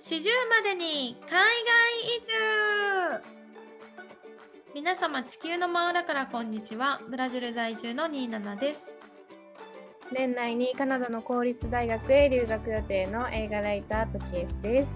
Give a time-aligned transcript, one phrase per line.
[0.00, 1.42] 四十までに海外
[2.16, 3.22] 移住。
[4.74, 7.00] 皆様地球の真裏からこんにちは。
[7.10, 8.94] ブラジル在住のニーナナです。
[10.12, 14.88] 年内にカナダの公立大学へ留学予定の映画ライタートキエスです。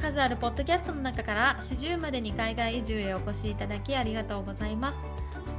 [0.00, 5.13] 数あるポッドキャストの中から四十までに海外移住へお越しいただきありがとうございます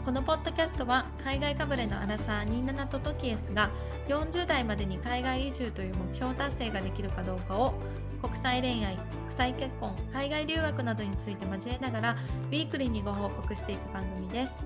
[0.06, 3.72] このポッドキャストは海外かぶれのアラサー27とトキエスが
[4.08, 7.74] 40代までに海外移住という目標達成ができるかどうかを
[8.22, 14.60] 国際恋愛、国際結婚、海外留学などについて交えながらウィークリーにご報告していく番組です。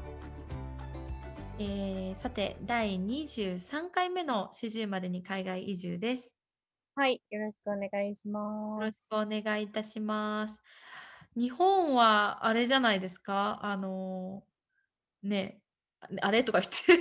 [1.57, 6.31] えー、さて、第23回目の四十までに海外移住です。
[6.95, 10.59] はいよろしくお願いしよますろしくお願いいたします。
[11.37, 13.59] 日本はあれじゃないですか？
[13.61, 14.43] あの
[15.23, 15.61] ね
[16.01, 16.93] ああれとか言って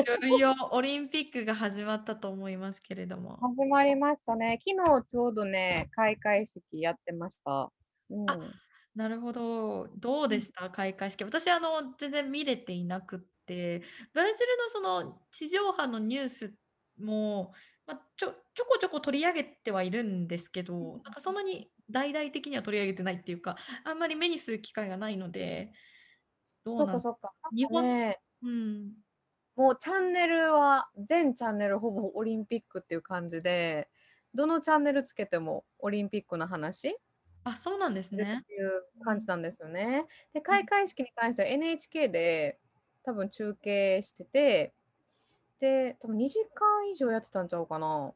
[0.00, 3.40] いろいろオリンピックが始まったと思いますけれども。
[3.40, 7.72] 始まりましたね昨日ちょうどね開会式やってました
[8.10, 8.54] うんあ
[8.94, 9.88] なるほど。
[9.96, 10.70] どうでした？
[10.70, 11.24] 開会式。
[11.24, 16.54] 私、あの、全然見れていなくって、ブラジルのその地上波のニュース
[16.98, 17.54] も、
[17.86, 25.72] ま、ちょちょこちょこ取り上げてはいるんですけど、なんかそんなに大々的には取り上げてないっていうか、あんまり目にする機会がないので、
[26.64, 28.92] どそうっなんかそっか日本ねうん。
[29.56, 33.88] もうチャンネルは全チャンネルほぼオリンピックっていう感じで
[34.34, 36.96] どのチャンネルつけてもオリンピックの話
[37.44, 38.40] あ、そうなんですね。
[38.42, 40.06] っていう感じなんですよね。
[40.32, 42.58] で開会式に関しては NHK で
[43.04, 44.74] 多分中継してて
[45.60, 48.12] で多分2時間以上やってたんちゃうかな。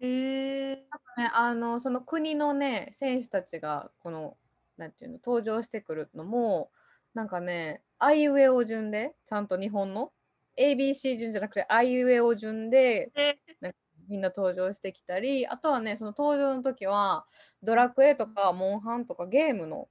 [0.00, 0.76] へえ。
[0.76, 4.36] ね、あのその国のね選手たちがこの
[4.76, 6.70] なんていうの登場してくるのも
[7.14, 10.12] なんかねあいうえお順でちゃんと日本の
[10.58, 17.26] ？ABC 順じゃなくてあいうえお順でえなんかみんな登場してきたりあとはねその登場の時は
[17.62, 19.88] ドラクエとかモンハンとかゲームの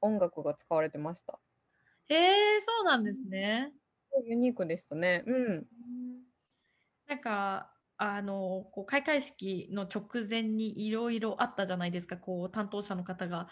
[0.00, 1.38] 音楽が使われてました。
[2.08, 2.14] へ
[2.56, 3.72] え、そうなんですね。
[4.26, 5.22] ユニークでしたね。
[5.26, 5.66] うん。
[7.06, 12.16] なんか、あの、こう開会式の直前にいろいろあったじゃないですか。
[12.16, 13.48] こう担当者の方が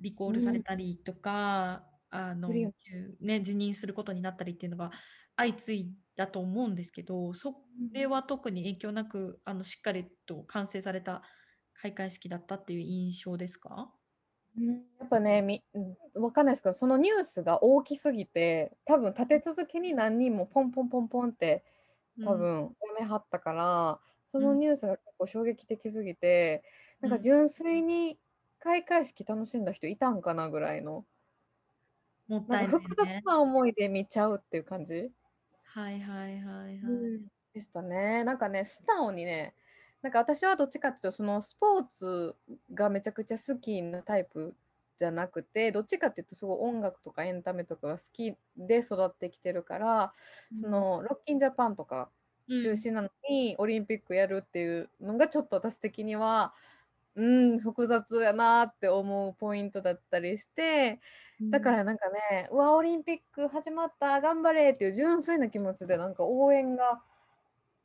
[0.00, 1.84] リコールされたりとか、
[2.16, 2.72] あの、
[3.20, 4.92] ね、辞任することになったりっていうのが
[5.36, 11.22] 相次いだと思うんですけど、それは特に影響なく、あの、しっかりと完成された
[11.74, 13.94] 開会式だったっていう印象ですか？
[14.56, 15.78] うんやっぱね、みう
[16.20, 21.64] ん、わかんないですけど、そのニュースが大きすぎて、多分立て続けに何人もポンポンポンポンって
[22.22, 22.36] 多うん。
[22.36, 24.46] 分やめはったから、そうん。
[24.46, 26.64] のニュースが結構衝撃的すぎて、
[27.02, 27.18] なんうん。
[27.18, 28.18] か純粋に
[28.60, 31.06] 開会式楽しんだ人いたんかなぐらいの、
[32.28, 33.22] もったいない複雑ね。
[33.24, 35.12] な思いで見ちゃうっていう感じ？
[35.64, 37.06] はいはいはいはい。
[37.12, 37.26] うん。
[37.54, 38.24] でしたね。
[38.24, 39.54] なんかね、素直にね、
[40.02, 42.36] なんか私はどっちかっていうと、そのスポーツ
[42.74, 44.54] がめちゃくちゃ好きなタイプ
[44.98, 50.14] じゃなくて、どっちかっていうとすごい音楽とかエンタメとかが好きで育ってきてるから、
[50.52, 50.58] うん。
[50.60, 52.10] そのロッキンジャパンとか
[52.48, 52.62] うん。
[52.62, 56.54] 中止なのにオリンピックやるっていうのがちょっと私的には、
[57.16, 61.00] うん、複雑やなって思うポイントだったりして、
[61.40, 61.50] うん。
[61.50, 67.02] だからなんかね、うわ、オリンピック始まった、頑張れっていう純粋な気持ちでなんか応援が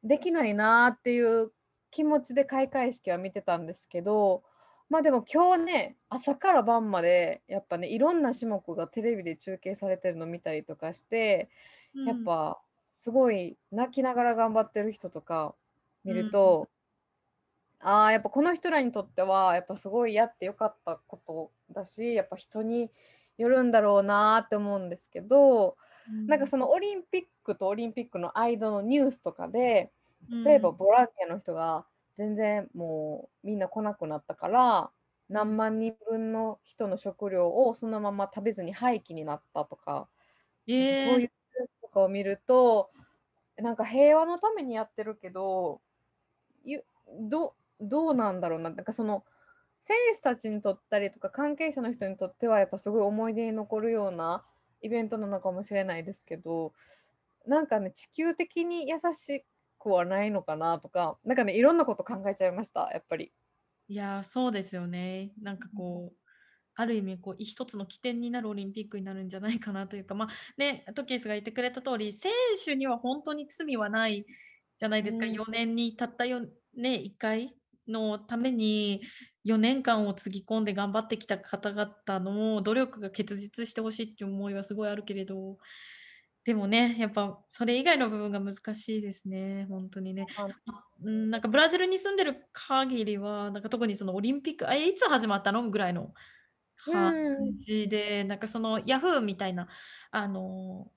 [0.03, 1.53] できないなっていう
[1.91, 4.43] 気持ちで開会式は見てたんですけど、
[4.89, 11.49] まあでも今日ね、朝から晩までやっぱね、いろんな種目がテレビで中継されてるの見たりとかして、
[11.95, 12.07] うん。
[12.07, 12.61] やっぱ
[12.97, 15.55] すごい泣きながら頑張ってる人とか
[16.03, 16.25] 見うん。
[16.25, 16.69] ると、
[17.83, 22.91] ああ、やっぱこの人らにとっては、やっぱすごいやってよかったことだし、やっぱ人に
[23.37, 25.77] よるんだろうなって思うんですけど、
[26.07, 26.27] うん。
[26.27, 29.91] なんかそのオリンピックとオリンピックの間のニュースとかで、
[30.29, 30.71] う例えばん。
[30.71, 34.91] ボランティアの人が全然もうみんな来なくなったから、
[35.33, 35.47] うん。
[35.47, 40.07] 何万人分の人の食料をそのまま食べずに廃棄になったとか、
[40.77, 41.71] なんかそうえいうニューえ。
[41.79, 42.91] スとかを見ると、
[43.57, 45.81] なんか平和のためにやってるけど、
[46.63, 46.85] ゆ
[47.29, 49.25] どどうなんだろうな、なんかその
[49.79, 54.45] 選手たちにとったりとか関係者の人にとってはやっぱすごい思い出に残るような
[54.81, 56.73] イベントなのかもしれないですけど、
[57.47, 59.45] なんかね、地球的に優し
[59.79, 63.31] くはないのかなとか、なんかね、いろんなこと考えちゃいました、やっぱり。
[63.87, 65.33] いや、そうですよね。
[65.41, 65.81] なんかうん。
[65.81, 66.17] こう、
[66.75, 72.31] ある意味こう、一つの起点になるオリンピックになるんじゃないかなというか、ま、ね、トキエスが言ってくれた通り、選
[72.63, 74.25] 手にはほんとに罪はない
[74.77, 75.25] じゃないうですか。
[75.27, 75.27] ん。
[75.27, 76.41] 4年にたったよ
[76.75, 79.01] ね、1回のために
[79.43, 85.57] 4年間をつぎ込んで頑張ってきた方々の努力が結実して欲しいっていう思いはすごいあるけれど、
[86.43, 90.25] でもね、やっぱそれ以外の部分が難しいですね、ほんとにね。
[91.01, 96.13] なんかブラジルに住んでる限りは、なんか特にそのオリンピック、あ、いつ始まったのぐらいの
[96.87, 97.57] う感。
[97.59, 99.67] じで、なんかそのヤフーみたいな、
[100.09, 100.91] あの、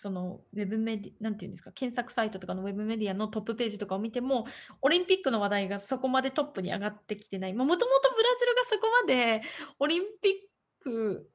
[0.00, 4.46] そのウェブメディなんて言うんですか、検索サイトとかのウェブメディアのトップページとかを見ても、
[4.80, 7.52] オリンピックの話題がそこまでトップに上がってきてない。
[7.52, 9.42] ま、もともとブラジルがそこまで
[9.80, 10.32] オリンピッ
[10.80, 11.28] ク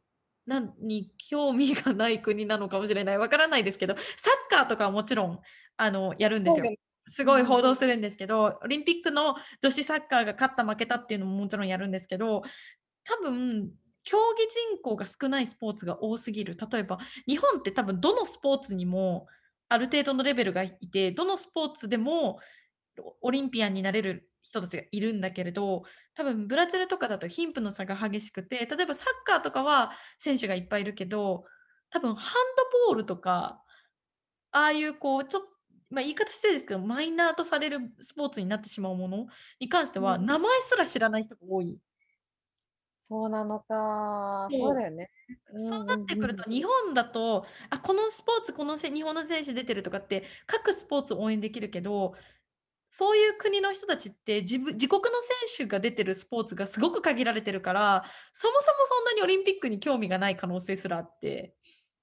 [0.80, 5.40] に興味がない国なのかもしれない、わからないですけど、サッカーとかはもちろん、
[5.78, 6.66] あの、やるんですよ。
[7.06, 7.48] すごいうん。
[7.48, 12.44] 報道するんですけど、オリンピックの女子サッカーが勝った負けたっていうのももちろんやるんですけど、
[13.04, 13.72] 多分、
[14.04, 14.44] 競技
[14.76, 16.58] 人口が少ないスポーツが多すぎる。
[16.72, 19.28] 例えば、日本って多分どのスポーツにも
[19.70, 22.40] ある程度のレベルがいて、どのスポーツでも
[23.22, 25.84] オリンピアンになれる人たちがいるんだけれど、
[26.16, 31.46] 多分ブラジルとかだと貧富の差が激しくて、例えばサッカーとかは選手がいっぱいいるけど、
[31.90, 33.62] 多分ハンドボールとか、
[34.52, 35.44] ああいうこうちょっ
[35.92, 39.28] ま、言い方失礼ですけど、マイナーとされるスポーツになってしまうもの
[39.60, 40.26] に関しては、うん。
[40.26, 41.80] 名前すら知らない人が多い。
[43.14, 44.52] そうなのか。
[44.52, 44.76] そう。
[44.76, 45.10] だよね。
[45.52, 45.86] うそう。
[45.88, 52.16] なってくると、日本だと、あ、このスポーツ、このせ日本の選手出てるとかって、各スポーツ応援できるけど、
[52.92, 61.56] そういう国の人たちって、自分自国の選手が出てるスポーツがすごく限られてるから、そもそもそんなにオリンピックに興味がない可能性すらあって、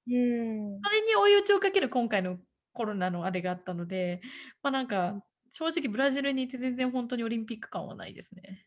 [0.06, 0.84] うーん。
[0.84, 2.38] それに追い打ちをかける今回の
[2.72, 4.20] コロナのあれがあったので、
[4.62, 5.20] ま、なんうん。
[5.20, 8.66] か、正直ブラジルにいて全然ほんとにオリンピック感はないですね。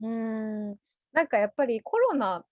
[0.00, 0.78] うーん。
[1.16, 2.44] なんかやっぱりコロナ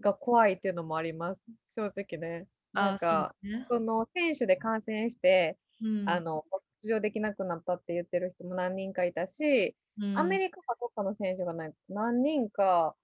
[0.00, 1.40] が怖いっていうのもあります。
[1.74, 2.46] 正直ね。
[2.74, 3.66] なああ、そか、すね。
[3.70, 6.44] その選手で感染して、うん、あの、
[6.82, 12.94] 出場できなくなったって言ってる人も何人かいたし、うん、アメリカかどっかの選手がない何人か、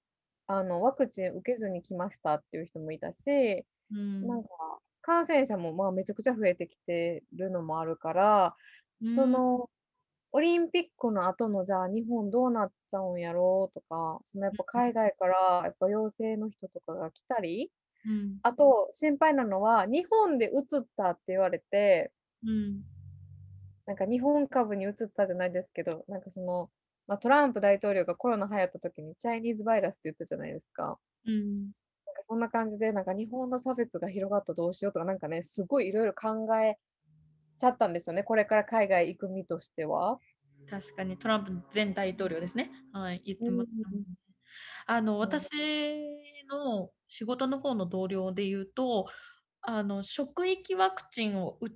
[0.49, 4.51] あの、ワクチン受けずに来ましたっていう人もいたし、うん、なんか、
[5.01, 8.57] 感染者も、まあ、めちゃくちゃ増えてきてるのもあるから、
[9.03, 9.71] うん、その
[10.37, 17.73] オリンピックの後の、じゃあ、日本どうなっちゃうんやろうとか、そのやっぱ海外からやっぱ陽性の人とかが来たり、
[18.05, 22.13] うん、あと心配なのは、日本で移ったって言われて、
[22.45, 22.83] うん、
[23.87, 26.69] なんか日本株に移ったじゃないですけど、なんかその、
[27.07, 30.99] まあ、トランプ大統領がコロナ流行った時にチャイニーズバイラスって言ったじゃないですか。
[31.25, 31.63] うん。
[31.63, 31.71] なん
[32.15, 36.77] かそんな感じで、なんか日本の差別が広がったらどうしようとか、なんかね、すごいいろいろ考え
[37.57, 40.19] ちゃったんですよね、これから海外行く身としては。
[40.69, 42.71] 確かにトランプ前大統領ですね。
[42.93, 44.05] はい、言っうてましたもん。
[44.87, 45.19] あの。
[45.19, 45.51] 私
[46.49, 49.07] の仕事の方の同僚で言うと、
[49.63, 51.73] あの、職域ワクチンを打っ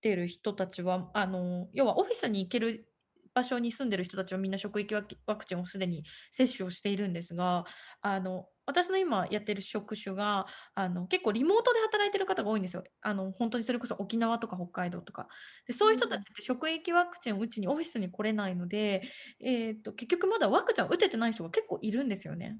[0.00, 2.89] てる人たちは、あの、要はオフィスに行ける
[3.34, 7.64] 場所に住んでる人たちはみんな職域ワクワクチンをすでに接種をしているんですが、
[8.02, 12.84] あの、私の今やってる職種が、あの、結構リモートで働いてる方が多いんですよ。
[13.02, 15.28] あの、ほんとにそれこそ沖縄とか北海道とか。
[15.66, 16.22] で、そういう人たちうん。
[16.22, 19.02] って職域ワクチンを打ちにオフィスに来れないので、
[19.40, 22.58] えっと、結局まだワクチンを打ててない人が結構いるんですよね。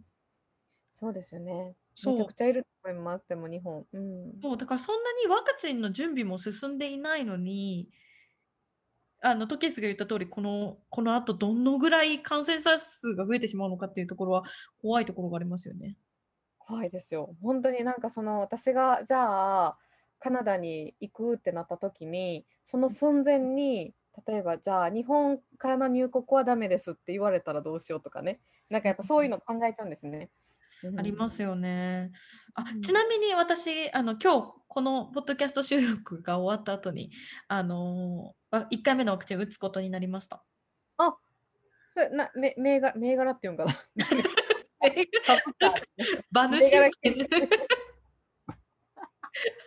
[0.92, 1.76] そうですよね。
[2.02, 2.20] めち。
[2.20, 3.86] ゃくちゃいると思います、でも日本。
[3.92, 4.42] うん。
[4.42, 7.90] そう、だからそんなにワクチンの準備も進んでいないのに、
[9.22, 14.44] あの、トケスが言った通り、このこの後どのぐらい感染者数が増えてしまうのかっていうところは、
[14.80, 15.96] 怖いところがありますよね。
[16.58, 17.36] 怖いですよ。
[17.42, 19.78] ほんとになんかその、私がじゃあ、
[20.18, 23.94] カナダに行くってなった時に、その寸前に、
[24.26, 28.40] 例えばじゃあ、日本からの入国はダメですって言われたらどうしようとかね。
[28.70, 30.30] なんかやっぱそういうの考えちゃうんですね。
[30.84, 30.98] うん。
[30.98, 32.12] ありますよね。
[32.54, 32.82] あ、うん。
[32.82, 37.10] ちなみに私、あの、今日このポッドキャスト収録が終わった後に、
[37.48, 40.44] あの、わ1回目のワクチン打つことになりました。
[40.96, 41.16] あ、
[41.96, 44.06] それ、なめ銘が銘柄っていうんかな？
[46.32, 46.72] 馬主。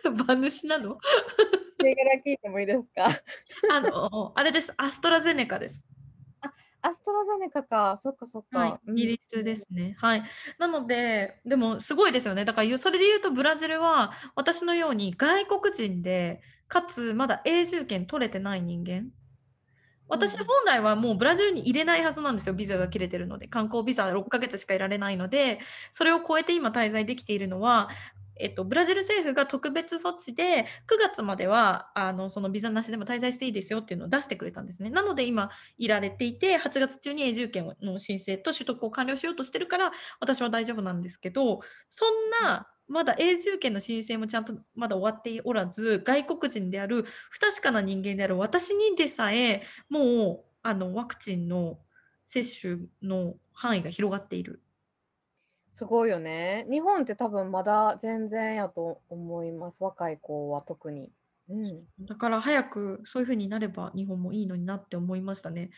[0.04, 0.98] 馬主なの？
[1.82, 3.08] 銘柄聞いてもいいですか？
[3.70, 4.72] あの、あれです。
[4.76, 5.86] アストラゼネカです。
[6.84, 7.96] あ、アストラゼネカか。
[8.02, 8.80] そっかそっはい、か。
[8.86, 8.98] うん。
[8.98, 9.96] イギリスですね。
[9.98, 10.22] はい。
[10.58, 12.44] なので、でもすごいですよね。
[12.44, 19.10] だから、ゆそれで言うとブラジルは、私のように外国人で、かつまだ永住権取れてない人間
[20.08, 20.36] 私。
[20.38, 23.48] 本来はもうブラジルに入れないはずなんですよ、ビザが切れてるので。
[23.48, 25.60] 観光ビザ6ヶ月しかいられないので、
[25.92, 27.88] それを超えて今滞在できているのは、
[28.36, 34.90] えっと、ブラジル政府が特別措置で、9月までは、あの、そのビザなしでも滞在していいですよっていうのを出してくれたんですね。
[34.90, 42.24] なので今いられていて、8月中に永住権の申請と取得を完了しようとしてるから、私は大丈夫なんですけど、そん。
[42.42, 51.78] な、まだ永住権の申請もちゃんとまだ終わっておらず、外国人である不確かな人間である私にでさえ、もう、あの、ワクチンの
[52.26, 54.62] 接種の範囲が広がっている。
[55.76, 56.66] すごいよね。
[56.70, 59.76] 日本って多分まだ全然やと思います。
[59.80, 61.10] 若い子は特に。
[61.48, 61.84] うん。
[62.06, 65.70] だから早くそういう風になれば日本もいいのになって思いましたね。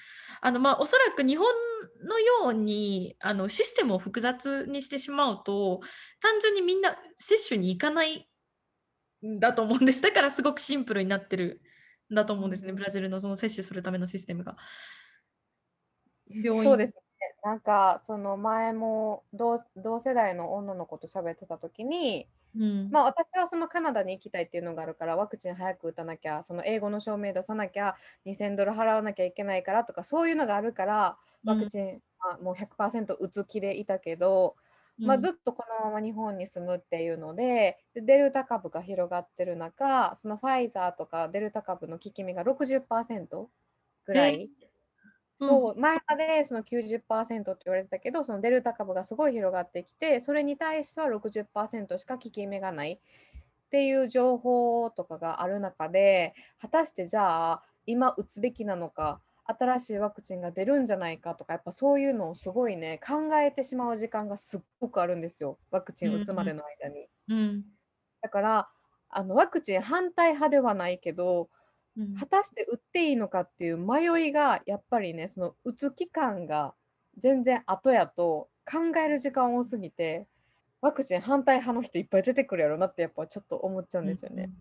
[0.43, 1.47] あの、ま、おそらく日本
[2.05, 5.81] のように、あの、システムを複雑にしてしまうと、
[6.21, 8.29] 単純にみんな接種に行かない
[9.27, 10.03] んだと思うんです。
[10.03, 11.63] だからすごくシンプルになってる
[12.13, 14.57] んだと思うんですね、ブラジルのその接種するためのシステムが。
[16.29, 17.06] 病院そうですね。
[17.47, 22.93] なんかその前も同同世代の女の子と喋ってた時に、うん。
[22.93, 31.53] まあ、私はそのカナダに行きたいっていうのがあるから、ワクチン早く打たなきゃ、その英語の証明出さなきゃ、2000ドル払わなきゃいけないからとか、そういうのがあるから、うん。
[31.53, 34.57] ワクチン、あ、もう100%打つ気でいたけど、
[35.05, 35.27] まあ、うん。
[35.27, 43.51] ずっとこのまま日本に住むっていうので、で、デルタ株が広がってる中、そのファイザーとかデルタ株の効き目が60%
[44.05, 44.51] ぐらえ、い
[45.41, 45.59] うん。
[45.59, 53.01] そう、前までその90%って言われてたけど、そのデルタ株がすごい広がってきて、それに対しては60%しか効き目がないっ
[53.71, 67.09] ていう情報とかがある中で、果たしてじゃあ、今打つべきなのか、新しいワクチンが出るんじゃないかとか、やっぱそういうのをすごいね、考えてしまう時間がすっごくあるんですよ、ワクチン打つまでうんの間に。
[67.29, 67.39] うん。
[67.39, 67.79] うん。
[68.23, 68.69] だから、
[69.09, 71.49] あのワクチン反対派ではないけど、
[71.97, 72.15] うん。
[72.15, 76.75] 果たして打っていいのかっていう迷いがやっぱりね、その打つ期間が
[77.19, 80.27] 全然後やと考える時間多すぎて、
[80.81, 84.53] ワクチン反対派の人いっぱい出てくるやろなってやっぱちょっと思っちゃうんうんですよね。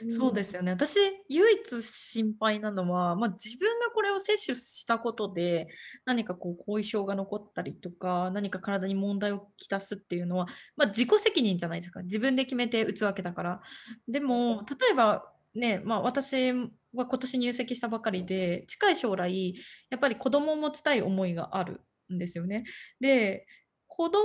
[0.00, 0.08] うん。
[0.08, 0.12] うん。
[0.12, 0.72] そうですよね。
[0.72, 5.68] 私、唯一心配なのは、まあ、自分がこれを摂取したことで、
[6.04, 12.02] 何かこう後遺症が残ったりとか、何か体に問題をきたすっていうのは、まあ、自己責任じゃないですか。
[12.02, 13.60] 自分で決めて打つわけだから。
[14.08, 19.54] でも、例えば、ね、まあ、私は今年入籍したばかりで、近い将来、
[19.90, 21.80] やっぱり子供を持ちたい思いがある
[22.12, 22.64] んですよね。
[23.00, 23.46] で、
[23.86, 24.22] 子供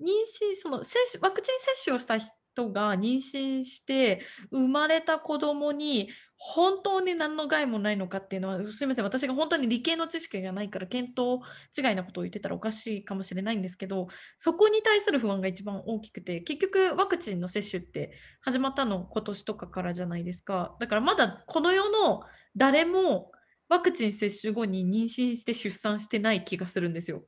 [0.00, 2.18] 妊娠その、接種ワクチン接種をした
[2.58, 11.40] 人が妊娠して生まれた子供に、本当に何の害もないのかっていうのは、すいません、私が本当に理系の知識がないから、見当
[11.76, 20.76] 違いなことを言ってたらおかしいかもしれないんですけど、そこに対する不安が一番大きくて、結局ワクチンの接種って始まったの今年とかからじゃないですか。
[20.80, 22.22] だからまだこの世の
[22.56, 23.32] 誰も
[23.68, 27.24] ワクチン接種後に妊娠して出産してない気がするんですよ。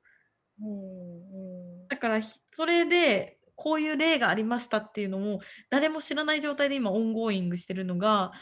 [0.63, 1.89] うんうん。
[1.89, 8.33] だから、ひそれで、こういう例がありましたっていうのを、誰も知らない状態で今オンゴーイングしてるのが、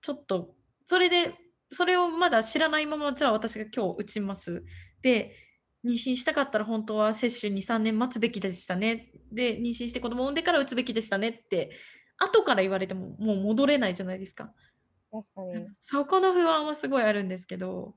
[0.00, 0.54] ちょっと、
[0.86, 1.34] それで、
[1.70, 4.64] それをまだ知らないまま、じゃあ私が今日打ちます。
[5.02, 5.36] で、
[5.84, 9.12] 妊娠したかったら本当は接種2、3年待つべきでしたね。
[9.30, 11.76] で、妊娠して子供を産んでから打つべきでしたねって、
[12.16, 14.54] 後から言われても、もう戻れないじゃないですか。
[15.12, 15.66] 確かに。
[15.80, 17.94] そこの不安はすごいあるんですけど、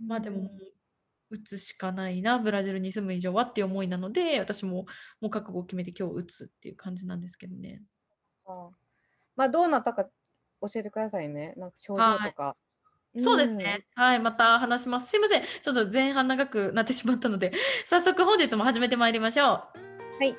[0.00, 0.50] うまあ、でも。
[1.34, 4.86] 打つしかないな、ブラジルに住む以上はっていう思いなので、私も
[5.20, 7.82] もう覚悟を決めて今日打つっていう感じなんですけどね。
[8.46, 8.70] ああ。
[9.36, 10.04] ま、どうなったか
[10.60, 11.54] 教えてくださいね。
[11.56, 12.30] なんか症状はい。
[12.30, 12.56] とか。
[13.14, 13.56] うそうですん。
[13.56, 13.86] ね。
[13.94, 15.08] はい、また話します。
[15.08, 17.52] すいません、ちょっと前半長くなってしまったので、
[17.86, 19.48] 早速本日も始めてまいりましょう。
[19.48, 19.64] は
[20.24, 20.36] い。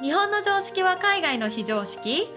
[0.00, 2.28] 日本の常識は海外の非常識？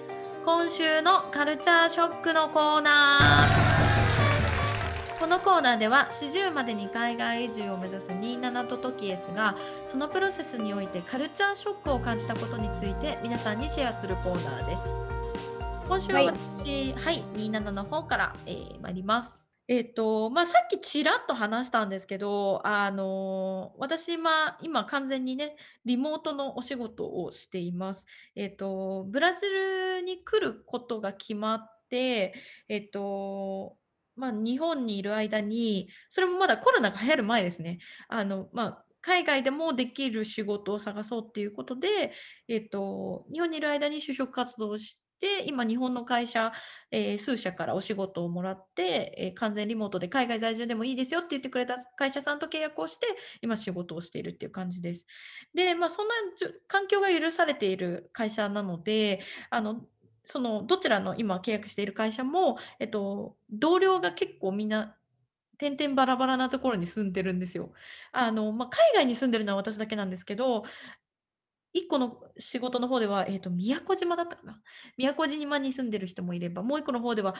[0.45, 3.64] 今週のカルチャーショックのコーナー。
[5.25, 14.83] このコーナーでは40までに海外移住を目指す27とトキエスがそのプロセスにおいてカルチャーショックを感じたことについて皆さんにシェアするコーナーです。
[15.87, 16.35] 今週ははい。
[16.63, 19.41] 私、はい、27の方から、えー、参ります。
[19.67, 25.55] えっと、まあ、さっきちらっと話したんですけど、あの、私、今今完全にね、
[25.85, 28.05] リモートのお仕事をしています。
[28.35, 32.35] えっと、ブラジルに来ることが決まって、
[32.69, 33.77] えっと、
[34.15, 37.79] まあ、日本にいる間に、それもまだコロナが流行る前ですね。
[38.07, 42.13] あの、まあ、海外でもできる仕事を探そうっていうことで、
[42.47, 46.51] えっと、日本にいる間に就職活動をして、今日本の会社
[46.91, 53.07] えー数社からお仕事をもらって、えー完全リモートで海外在住でもいいですよって言ってくれた会社さんと契約をして、
[53.41, 55.05] 今仕事をしているっていう感じです。
[55.53, 56.13] で、まあ、そんな
[56.67, 59.85] 環境が許されている会社なので、あの、
[60.25, 64.95] そのどちらの今契約している会社も、えっと、同僚が結構みんな
[65.57, 67.71] 点々バラバラなところに住んでるんですよ。
[68.11, 70.63] あの、まあ、海外に住んでるのは私だけなんですけど、
[71.73, 74.61] 1個の仕事の方では、えっと、宮古島だったかな。
[74.97, 77.35] 宮古島に住んでる人もいれば、もう1個の方では、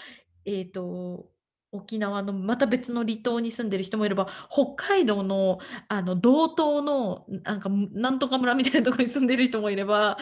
[0.46, 1.30] えっと、
[1.72, 10.18] 沖縄のまた別の離島に住んでる人もいれば、北海道の、あの、道東の、なんか、なんとか村みたいなところに住んでる人もいれば、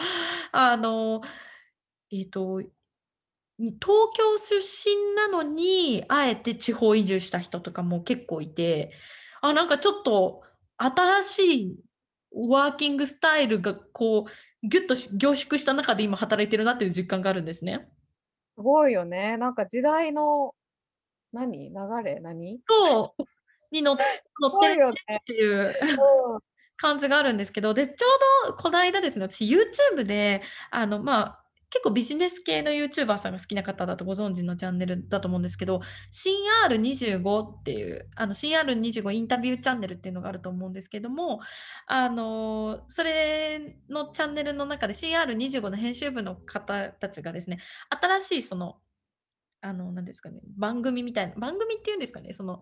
[0.52, 1.22] あの、
[2.10, 2.60] えっと、
[3.58, 8.92] に東京出身なのに、あえて地方移住した人とかも結構いて、
[9.40, 10.42] あ、なんかちょっと
[10.76, 11.76] 新しい
[12.32, 17.88] ワーキングスタイルがこう、ぎゅっとし凝縮した中で今働いてるなっていう実感があるんですね。
[18.56, 19.36] すごいよね。
[19.36, 20.54] なんか時代の、
[21.32, 22.60] 何、流れ、何？
[22.68, 23.22] そう、
[23.70, 23.96] にの
[24.40, 24.90] 乗ってる。
[24.90, 25.74] っていう
[26.32, 26.40] うん。
[26.76, 28.06] 感じがあるんですけど、で、ちょ
[28.46, 31.43] うどこないだですね、私 YouTube で、あの、まあ、
[31.74, 35.80] 結構ビジネス系のユーチューバーさんが好きな方だとご存知のチャンネルだと思うんですけど、
[36.12, 41.40] CR25 っていう、あの、CR25 インタビューチャンネルっていうのがあると思うんですけども、
[41.88, 47.58] あの、それのチャンネルの中で CR25 の編集部の方たちがですね、
[47.90, 48.76] 新しいその、
[49.60, 52.60] あの、なんですかね、番組みたいな番組っていうんですかね、その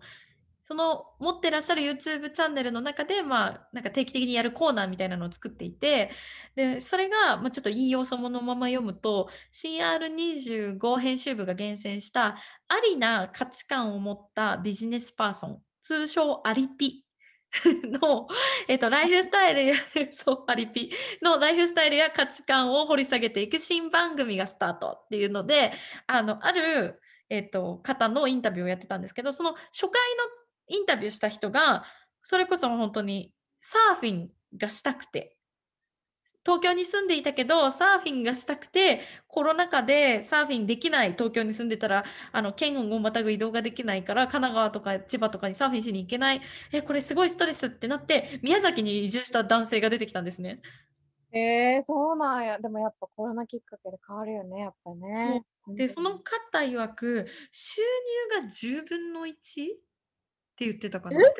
[0.65, 6.11] その持ってらっしゃる YouTube チャンネルの中で、まあ、なんか定期的にやるコーナーみたいなのを作っていて、
[6.55, 17.03] で、それが、まあ、ちょっと引用そのまま読むと、CR25 編集部が厳選したありな価値観を持ったビジネスパーソン、通称アリピ
[18.01, 18.27] の、
[18.67, 19.75] えっと、ライフスタイルや
[20.11, 20.91] そう、アリピ
[21.21, 25.73] のライフスタイルや価値観を掘り下げていく新番組がスタートっていうので、
[26.07, 30.42] あの、ある、えっと、方のインタビューをやってたんですけど、その初回の
[30.73, 31.85] インタビューした人が、
[32.23, 35.37] それこそほんとにサーフィンがしたくて
[36.45, 42.03] 東京に住んでいたけど、サーフィンがしたくて、コロナ禍でサーフィンできない東京に住んでたら、
[42.33, 46.41] あの、県をまたぐ移動ができないから、神奈川とか千葉とかにサーフィンしに行けない。
[46.73, 50.61] え、これすごいストレスってなって、宮崎に移住した男性が出てきたんですね。
[51.31, 52.59] ええ、そうなんや。
[52.59, 54.93] でもやっぱコロナきっかけで変わるよね、やっぱ。
[54.93, 55.43] ね。
[55.67, 56.03] うんで、そうん。
[56.03, 57.81] の方曰く、収
[58.35, 59.67] 入が10分の1
[60.53, 61.15] って言ってたかえ？
[61.15, 61.33] な。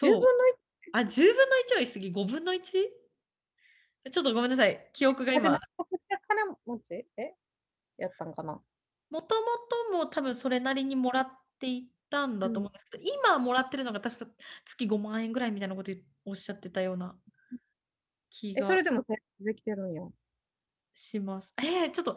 [0.00, 0.34] 10分そう。
[0.38, 0.58] の1？
[0.92, 2.72] あ、10分の1は言い過ぎ、5分の1？
[4.12, 4.90] ちょっとごめんなさい。
[4.92, 7.06] 記憶が今めちゃくちゃ金持ち？
[7.16, 7.34] え？
[7.98, 8.62] やったんかな？
[9.10, 9.42] もとも
[9.90, 11.28] とも多分それなりにもらっ
[11.58, 12.64] ていたんだとうん。
[12.64, 14.26] 思うんですけど、今もらってるのが確か
[14.64, 17.20] 月5万円ぐらいみたいなことゆおっしゃってたような
[18.30, 19.04] 気え、そがれでも
[19.40, 20.02] できてるんや。
[20.94, 21.54] します。
[21.62, 22.16] ええ、ちょっと、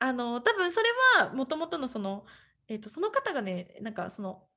[0.00, 0.88] あの、多分それ
[1.18, 2.26] はもともとのその、
[2.68, 4.47] えっと、その方がね、なんかその、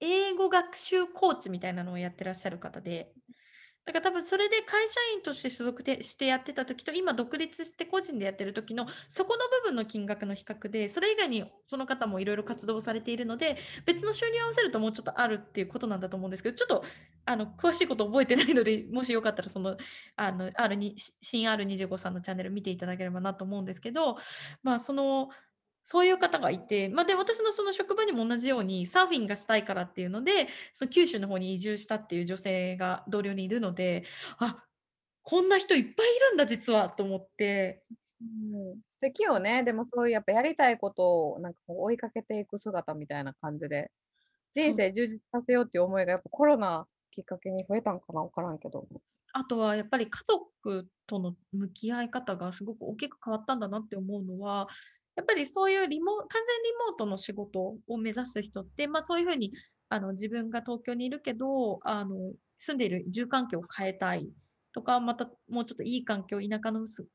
[0.00, 3.12] 英語学習コーチみたいなのをやってらっしゃる方で
[3.86, 16.84] だから多分それで会社員として所属でしてやってた時と、今独立して個人でやってる時の、そこの部分の金額の比較で、それ以外にその方もいろいろ活動されているので、別の収入合わせるともうちょっとあるっていうことなんだと思うんですけど、ちょっと
[17.26, 19.76] あの詳しいこと覚えてないので、 もしよかったらその
[20.16, 24.16] あの R に新 R25 さんのチャンネル見ていただければなと思うんですけど、
[24.64, 25.28] まあその
[25.88, 34.02] そういう方がいて、まあ、で、私のその職場にも同じように、サーフィンがしたいからっていうので、その九州の方に移住したっていう女性が同僚にいるので、
[34.38, 34.64] あ、
[35.22, 37.84] こんな人いっぱいいるんだ実はと思って。
[38.20, 39.62] うん、素敵よね。
[39.62, 43.92] でもそういうやっぱやりたいことをなんかこう追いかけていく姿みたいな感じで、
[44.56, 44.74] 人。
[44.74, 48.88] 生充実させようっていう思いがやっぱコロナきっかけに増えたんかな、分からんけど。
[49.34, 54.66] あとはやっぱり家族との向き合い方がすごく大きく変わったんだなって思うのは、
[55.16, 59.52] やっぱりそういうリモ完全リモートの仕事を目指す人って、ま、そういう風に
[59.88, 62.16] あの自分が東京にいるけど、あの
[62.58, 64.28] 住んでいる住環境を変えたい
[64.72, 67.06] とか、またもうちょっといい環境、田舎のちょっ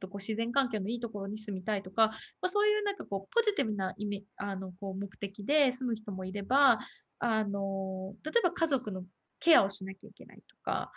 [0.00, 6.78] とこう自然環境のいいところに住みたいとか、ま、そういうなんかこうポジティブなイメあのこう目的で住む人もいれば、
[7.20, 9.04] あの例えば家族の
[9.40, 10.90] ケアをしなきゃいけないとか、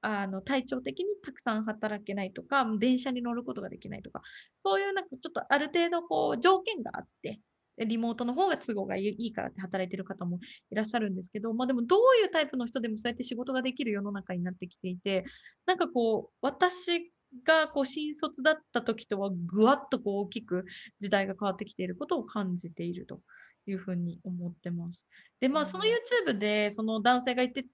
[0.00, 4.22] あの、体調的にたくさん働けないとか、電車に乗ることができないとか、
[4.58, 7.40] そういうなんかちょっとある程度こう条件があって、
[7.78, 15.24] リモートの方が都合がいいからって働いてる方もいらっしゃるんですけど、ま、でもどういうタイプの人でもそうやって仕事ができる世の中になってきていて、
[15.66, 17.12] なんかこう、私
[17.44, 20.64] がこう新卒だった時とはぐわっとこう大きく
[21.00, 23.20] 時代が変わってきていることを感じていると
[23.66, 25.06] いう風に思ってます。
[25.40, 25.90] で、まあ、そのうん。
[26.30, 27.66] YouTube でその男性が言って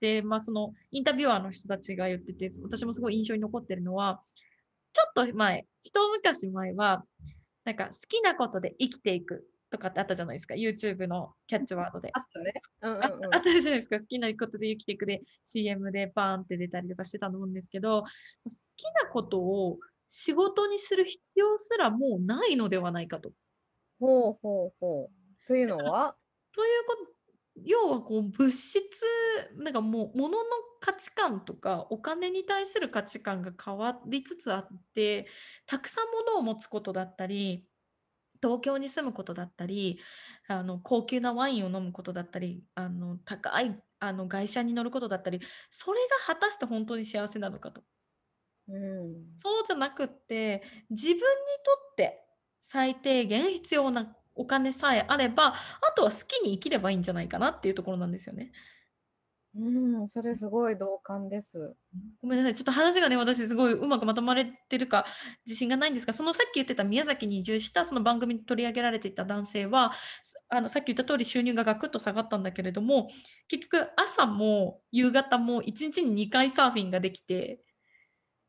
[0.00, 4.22] で、まあ、そのインタビュアーの人たちが言ってて、私もすごい印象に残ってるのは、
[4.92, 7.04] ちょっと前、一昔前は、
[7.64, 12.10] なんか好きなことで生きていくとかってあったじゃないですか、YouTube のキャッチワードで。
[12.14, 12.52] あったね。
[12.82, 13.34] うんあうんうん。
[13.34, 18.08] あったじゃないですか、好きなことで生きていくで、CM でバーンって出たりとかしてたと思うんですけど、好
[18.76, 19.78] きなことを
[20.10, 23.32] 仕事にする必要すらもうないのではないかと。
[23.98, 25.46] ほうほうほう。
[25.46, 26.16] というのは？
[26.54, 26.96] というこ
[27.64, 28.80] 要はこう物質
[29.56, 30.44] なんかもう物の
[30.80, 35.26] 価値観とか、お金に対する価値観が変わりつつあって、
[35.66, 37.66] たくさん物を持つことだったり、
[38.42, 39.98] 東京に住むことだったり、
[40.48, 45.40] あの高級なワインを飲むことだったり、あの高いあの外車に乗ることだったり、
[45.70, 47.82] それが果たして本当に幸せなのかと。
[48.68, 49.38] うん。
[49.38, 51.28] そうじゃなくって、自分にと
[51.92, 52.24] って
[52.60, 55.54] 最低限必要なお金さえあれば、あ
[55.96, 58.52] とは好きに生きればいいんじゃないかなっていうところなんですよね。
[59.58, 61.74] うん、それすごい同感です。
[62.20, 65.06] ごめんなさい、ちょっと話がね、私すごいうまくまとまれてるか
[65.46, 69.92] 自信がないんですが、そのさっき言ってた宮崎に移住したその番組に取り上げられていた男性は、
[70.50, 73.08] あのさっき言った通り収入がガクッと下がったんだけれども、
[73.48, 77.60] 結局朝も夕方も1日に2回サーフィンができて、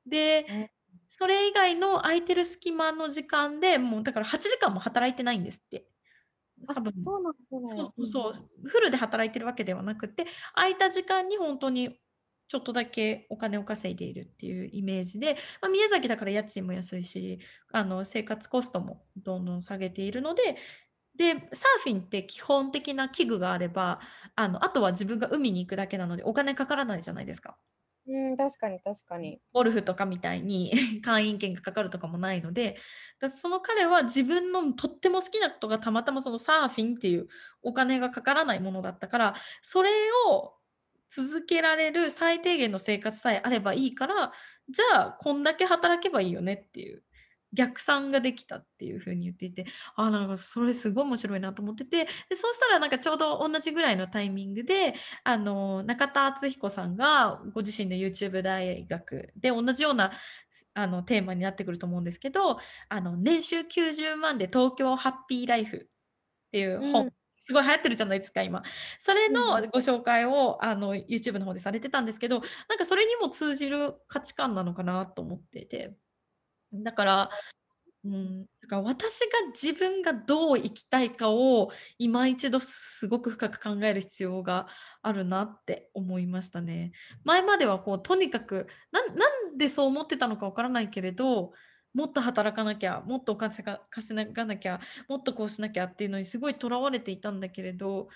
[0.05, 0.69] で、うん。
[1.09, 5.89] それ以外の空いてる隙間の時間で、もうだから8時間も働いてないんですって。
[6.67, 8.33] あ、多分そうなんそうそう
[8.69, 11.99] フルで働いてるわけではなくて、空いた時間にほんとに
[12.49, 17.39] ちょっとだけお金を稼いでいるっていうイメージで、ま、宮崎だから家賃も安いし、
[17.73, 20.57] あの、生活コストもどんどん下げているので、
[21.15, 24.01] で、サーフィンって基本的な器具があれば、
[24.35, 27.59] あの、あとは自分が海に行くだけなのでお金かからないじゃないですか。
[28.07, 29.41] うん、確かに確かに。
[29.51, 30.71] ゴルフとかみたいに
[31.03, 32.77] 会員権がかかるとかもないので、
[33.19, 37.27] だその彼は自分のとっても好きなことがたまたまそのサーフィンっていう
[37.61, 39.91] お金がかからないものだったから、それ
[40.29, 40.55] を
[41.09, 44.31] 続けられる最低限の生活さえあればいいから、
[44.69, 47.03] じゃあこんだけ働けばいいよねっていう、
[47.53, 60.11] 逆算ができたっていう風に言っていて、ああ、なんかそれすごい面白いなと思ってて、で、そしたらなんかちょうど同じぐらいのタイミングで、あの、中田敦彦さんがご自身の YouTube 大学で同じような
[60.73, 67.13] あの、テーマになってくると思うんですけど、あの、年収90万で東京ハッピーライフっていう本、うん。
[67.47, 68.61] すごい流行ってるじゃないですか、今。
[68.99, 69.29] それ。
[69.29, 75.95] のご紹介をあの、YouTube の方でされてたんですけど、なんかそれにも通じる価値観なのかなと思ってて。
[76.73, 77.29] だから
[78.03, 84.67] うん、だから私が自分がどう生きたいかを、今一度すごく深く考える必要が
[85.01, 86.93] あるなって思いましたね。
[87.25, 91.51] 前まではこうとにかく、なんでそう思ってたのかわからないけれど、
[91.93, 93.51] もっと働かなきゃ、もっとお金
[93.89, 98.07] 稼がなきゃ、もっとこうしなきゃっていうのにすごい囚われていたんだけれど、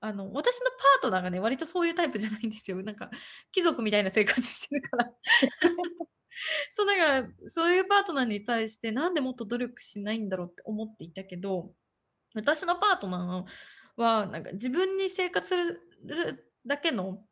[0.00, 2.82] あの、私のパートナーがね、割とそういうタイプじゃないんですよ。
[2.82, 3.10] なんか
[3.52, 5.10] 貴族みたいな生活してるから。
[6.70, 11.72] そう、なんか、そういうパートナーに対して、なんでもっと努力しないんだろうって思っていたけど、
[12.34, 17.24] 私のパートナーは、なんか自分に生活するるだけの、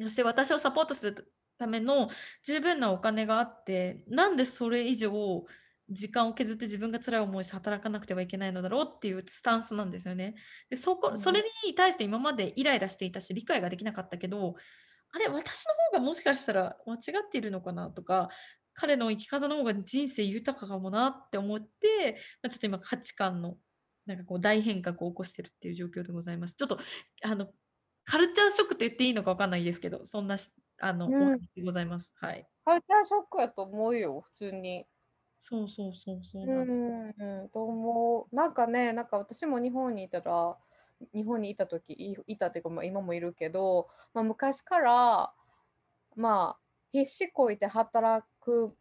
[0.00, 2.10] そして私をサポートするための
[2.44, 5.44] 十分なお金があって、なんでそれ以上
[5.90, 10.34] 時間を削って自分が辛い思いして働かなくてはいけないのだろうっていうスタンスなんですよね。
[10.68, 11.42] で、そこそれ。
[11.64, 14.56] に対して今までイライラしていたし、理解ができなかったけど、
[15.16, 18.28] あれ、私の方がもしかしたら間違っているのかなとか、
[18.74, 23.56] 彼の生き方の方が人生豊かかもなって思って、ま、ちょっと今価値観の、
[24.04, 26.54] なんかこう大変革を起こしてるっていう状況でございます。
[26.54, 26.78] ちょっと
[27.24, 27.52] あの、
[28.04, 31.40] カルチャーショックと言っていいのかわかんないですけど、そんなしあの、おうん。
[31.40, 32.14] 話でございます。
[32.18, 32.48] はい。
[32.66, 34.86] カルチャーショックやと思うよ、普通に。
[35.40, 36.52] そうそうそうそう
[37.18, 38.34] うん、と思う。
[38.34, 40.58] なんかね、なんか私も日本にいたら
[41.14, 45.34] 日本にいた時、いいたっていうか、ま、今もいるけど、ま、昔から、
[46.16, 46.60] まあ、
[46.92, 48.76] 必死こいて働く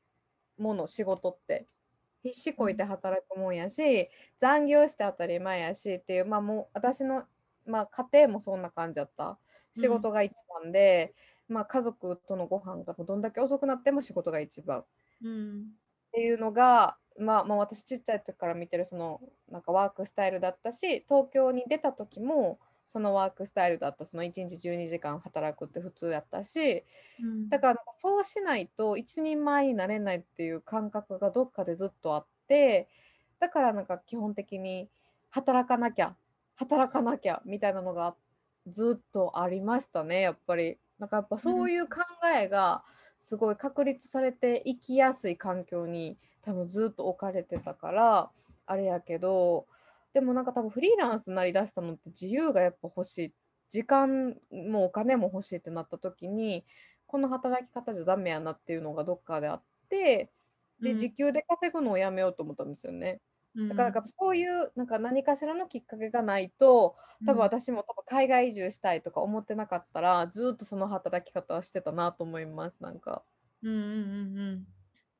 [0.58, 1.70] もの、仕事って。
[2.24, 7.28] 必死こいてうん、働くもんやし、残業して当たり前やしっていう、ま、もう私の、
[7.66, 9.40] ま、家庭もそんな感じやった。
[9.74, 11.16] 仕うん、事が一番で、
[11.50, 14.86] ま、家族とのご飯がどんだけ遅くなっても仕事が一番。
[15.22, 15.76] うん、
[16.14, 26.84] ていうのが、まあ、まあ、私ちっちゃい時から見てるその、なんかワークスタイルだったし、東京に出た時も、そのワークスタイルだった、その1日12時間働くって普通やったし、
[27.22, 32.88] うん、だからそうしないと一人前になれないっていう感覚がどっかでずっとあって、
[33.40, 34.90] だからなんか基本的に
[35.30, 36.16] 働かなきゃ、
[36.56, 38.16] 働かなきゃみたいなのが
[38.68, 40.78] ずっとありましたね、やっぱり。
[40.98, 42.00] なんかやっぱうん、そういう考
[42.34, 42.84] えが
[43.20, 48.32] すごい確立されて生きやすい環境に多分ずっと置かれてたから、
[48.66, 49.68] あれやけど、
[50.14, 53.34] でもなんか多分フリーランスになりだしたのって自由がやっぱ欲しい、
[53.70, 56.66] 時間もお金も欲しいってなった時に、
[57.08, 60.32] この働き方じゃダメやなっていうのがどっかであって、
[60.82, 63.22] で、うん、時給で稼ぐのをやめようと思ったんですよね。
[63.56, 67.40] だからなんかそういうなんか何かしらのきっかけがないと、多分うん。
[67.40, 73.24] 私も多分海外移住したいとか思ってなかったら、ずっとその働き方はしてたなと思います、なんか。
[73.64, 74.75] うんうんうんうん。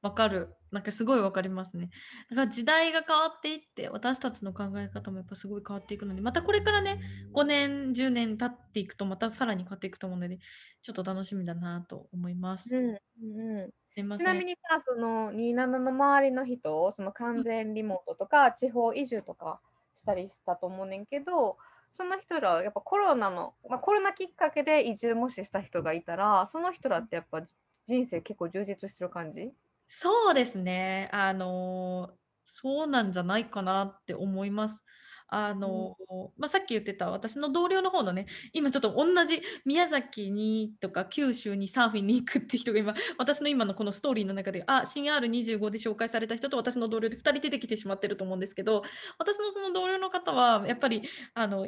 [0.06, 0.56] わかる。
[0.72, 1.90] なんかすごいわかりますね。
[2.30, 7.00] だから時代が変わっていって、私たちの考え方もやっぱすごい変わっていくので、またこれからね、
[7.32, 10.40] 5年、10年経っていくと、またさらに変わっていくと思うので、
[10.82, 12.70] ちょっと楽しみだなと思います。
[12.70, 12.90] うん、
[13.22, 13.72] うんうん。
[14.14, 14.34] ちな。
[14.34, 17.44] みにさ、その27の周りの人、そのうん。
[17.44, 19.62] 完全リモートとか地方移住とか
[19.94, 21.58] したりしたと思うねんけど、
[21.94, 27.42] その人らやっぱコロナの、まあ、コロナきっかけで移住もしした人がいたら、その人らってやっぱ
[27.88, 29.54] 人生結構充実してる感じ？
[29.90, 31.10] そうですね。
[31.14, 34.84] あの、そうなんじゃないかなって思います。
[35.28, 35.90] あうん。
[35.90, 35.98] の、
[36.38, 48.84] ま、さっき言ってた私の同僚の方のね、今ちょっとおんなじ宮崎にとか九州にサーフィンに行くって人が今、私の今のこのストーリーの中で、あ、新 R25 で紹介された人と私の同僚で2人出てきてしまってると思うんですけど、
[49.18, 51.68] 私のその同僚の方はやっぱりあの、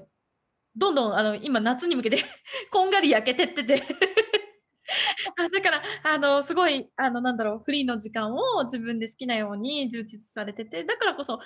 [0.76, 2.18] どんどんあの、今夏に向けて
[2.72, 3.84] こんがり焼けてってて。
[5.38, 11.40] あ、だから、あの、すごい、あの、なんだろう、フリーの時間を自分で好きなように充実されてて、だからこそ、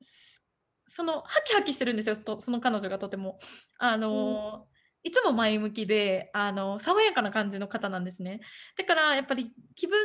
[0.00, 0.42] す
[0.86, 3.38] その、ハキハキしてるんですよ、とその彼女がとても。
[3.78, 4.52] あうん。
[4.58, 4.68] の、
[5.04, 8.40] いつも前向きで、あの、爽やかな感じの方なんですね。
[8.76, 9.98] だからやっぱり気分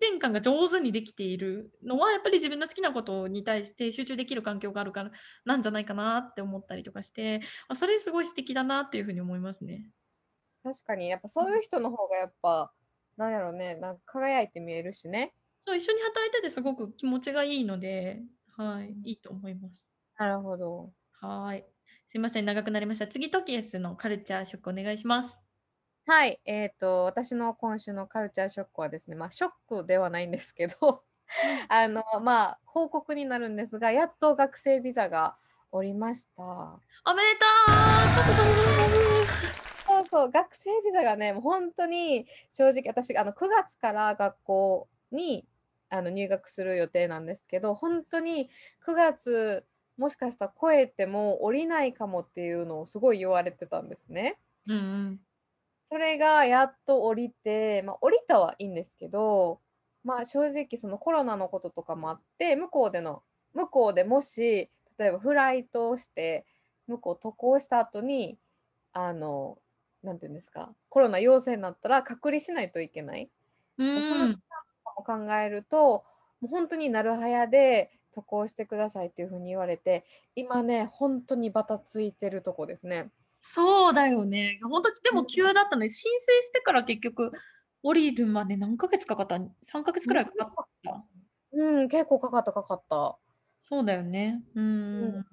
[0.00, 5.12] 転換が上手にできているのは、やっぱり自分の好きなことに対して集中できる環境があるから
[5.44, 9.90] なんじゃないかなって思ったりとかして、あ、それすごい素敵だなっていう風に思いますね。
[10.66, 11.46] 確かに、やっぱうん。
[11.46, 12.74] そういう人の方がやっぱ、
[13.16, 15.32] なんやろね、なん輝いて見えるしね。
[15.60, 18.22] そう、一緒に働いててすごく気持ちがいいので、
[18.56, 19.04] はい、うん。
[19.04, 19.82] いいと思います。
[20.18, 20.92] なるほど。
[21.12, 21.66] はい。
[22.08, 23.06] すいません、長くなりました。
[23.08, 25.40] 次、トキエスのカルチャーショックお願いします。
[26.08, 31.04] はい、えっと、私の今週のカルチャーショックはですね、ま、ショックではないんですけど、
[31.42, 31.66] うん。
[31.70, 35.38] あの、まあ、報告になるんですが、やっと学生ビザが
[35.72, 36.82] 下りました。
[37.04, 37.46] おめでと
[39.12, 39.15] う！
[40.10, 45.48] そう学生ビザがね、もうほんとに正直私、あの、9月から学校に、
[45.88, 49.66] あの、入学する予定なんですけど、ほんとに9月、
[49.96, 54.40] もしかしたら超えても下りないかもっていうのをすごい言われてたんですね。
[54.66, 55.26] うんうん。
[55.88, 59.60] それがやっと下りて、ま、下りたはいいんですけど、
[60.02, 63.22] まあ、正直そのコロナのこととかもあって、向こうでの
[63.54, 66.46] 向こうでもし、例えばフライトをして、
[66.86, 68.38] 向こう渡航した後に、
[68.92, 69.58] あの、
[70.06, 73.30] なんて言うんですか、コロナ陽性になったら隔離しないといけない。
[73.78, 74.26] うま、その。
[74.28, 74.38] 期間
[74.94, 76.04] とかも考えると、
[76.40, 83.10] もうほんとになるはやで渡航してくださいっていう風に言われて、今ね、ほんとにバタついてるとこですね。
[83.38, 84.58] そうだよね。
[84.62, 85.26] ほんとでもうん。
[85.26, 85.90] 急だったね。
[85.90, 87.32] 申請してから結局
[87.82, 91.04] 降りるまで何ヶ月かかった？3ヶ月くらいかかった？
[91.52, 93.18] うん、結構かかったかかった。
[93.60, 94.42] そうだよね。
[94.54, 95.04] ううん。
[95.16, 95.26] ーん。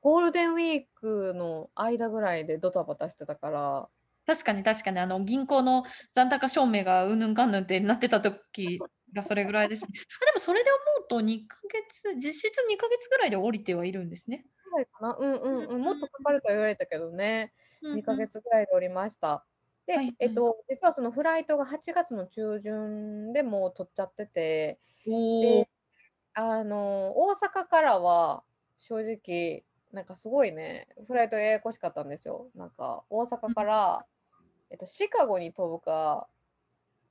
[0.00, 3.88] ゴールデンウィークの間ぐらいでドタバタしてたから。
[4.28, 8.78] 確かに確かに、あの、銀行の残高証明がうんぬんかんぬんってなってた時
[9.14, 9.88] がそれぐらいですね。
[10.20, 14.44] あ、でもそれで思うと2ヶ月、実質2ヶ月ぐらいで降りてはいるんですね。
[14.66, 16.24] ぐらいかな、うんううんんうん、もっとかうん。
[16.24, 18.26] かるとは言われたけどね、にかうんうん。
[18.26, 19.46] げつぐらいで降りました。
[19.86, 20.16] で、はいはい。
[20.18, 24.78] えっと、実はそのフライトが8月の中旬でもう取っちゃってて。
[25.40, 25.70] で、
[26.34, 28.44] あの、大阪からは
[28.78, 32.50] 正直、なんかすごいね、フライトややこしかったんですよ。
[32.54, 33.54] なんか大阪うん。
[33.54, 34.06] から、
[34.70, 36.28] えっと、シカゴに飛ぶか、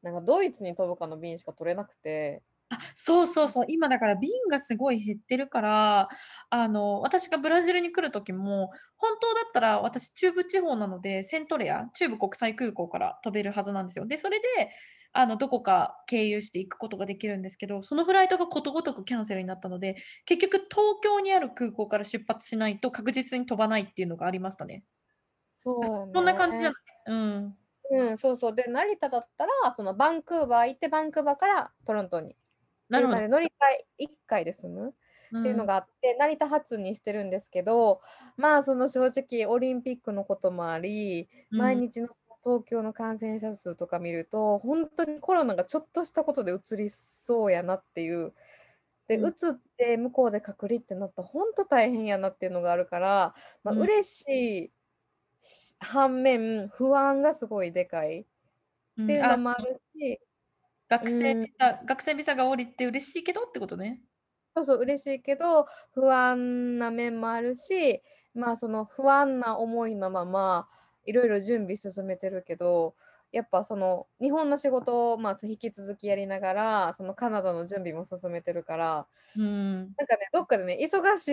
[0.02, 2.42] なんかドイツに飛ぶかの便しか取れなくて。
[2.70, 6.10] あ、そうそうそう、今だから便がすごい減ってるから、
[6.50, 14.06] あの、私がブラジルに来る時も、本当だったら私中部地方なので、セントレア、中部国際空港から飛べるはずなんですよ。
[14.06, 14.46] で、それで、
[15.14, 24.84] あの、どこか経由して行くことができるんですけど、そのフライトがことごとくキャンセルになったので、結局東京にある空港から出発しないと確実に飛ばないっていうのがありましたね。
[25.82, 26.72] あ、そうよそんな感じじゃね。
[26.72, 26.76] な
[27.08, 27.14] い？
[27.14, 27.16] う
[27.48, 27.58] ん。
[27.90, 28.56] うん、そうそう。
[28.56, 32.36] で、成田だったら、そのバンクーバー行って、バンクーバーからトロントに
[32.90, 33.22] なるほど。
[33.30, 33.50] 乗り換
[33.82, 34.94] え1回で済むっ
[35.42, 35.68] ていうのうん。
[35.68, 38.02] があって、成田発にしてるんですけど、
[38.38, 41.58] まあ、その正直オリンピックのこともあり、うん。
[41.58, 42.10] 毎日の
[42.44, 48.34] 東京の感染者数とか見ると、ほんとにコロナがちょっとしたことで移りそうやなっていう。
[49.08, 49.28] で、うん。
[49.28, 53.88] 移って向こうで隔離ってなったらほんと大変やなっていうのがあるから、ま、うん。
[53.88, 54.26] 嬉し
[54.68, 54.74] い
[55.42, 58.26] し反面、不安がすごいでかいっ
[58.98, 60.22] うん、ていうあ、のもあるし、
[61.02, 61.36] う学生。
[61.36, 64.04] ビザ学生ビザが下りて嬉しいけどってことね。
[64.56, 68.02] そうそう、嬉しいけど、不安な面もあるし、
[68.34, 70.68] まあ、その不安な思いのまま、
[71.06, 72.96] いろいろ準備進めてるけど、
[73.32, 79.44] やっぱその日本の仕事を、まあ、つ引き続きやりながら、そのカナダの準備も進めてるから、うー
[79.86, 79.98] ん。
[79.98, 81.28] なんかね、どっかでね、忙し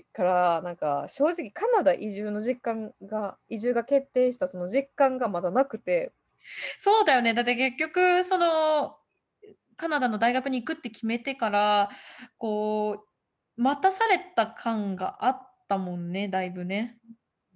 [0.00, 6.12] いから、なんか正直カナダ移住の実感が移住が決定したその実感がまだなくて。
[6.78, 7.34] そうだよね。
[7.34, 8.96] だって結局その、
[9.76, 11.90] カナダの大学に行くって決めてから、
[12.38, 13.06] こ
[13.58, 17.00] う、待たされた感があったもんね、だいぶね。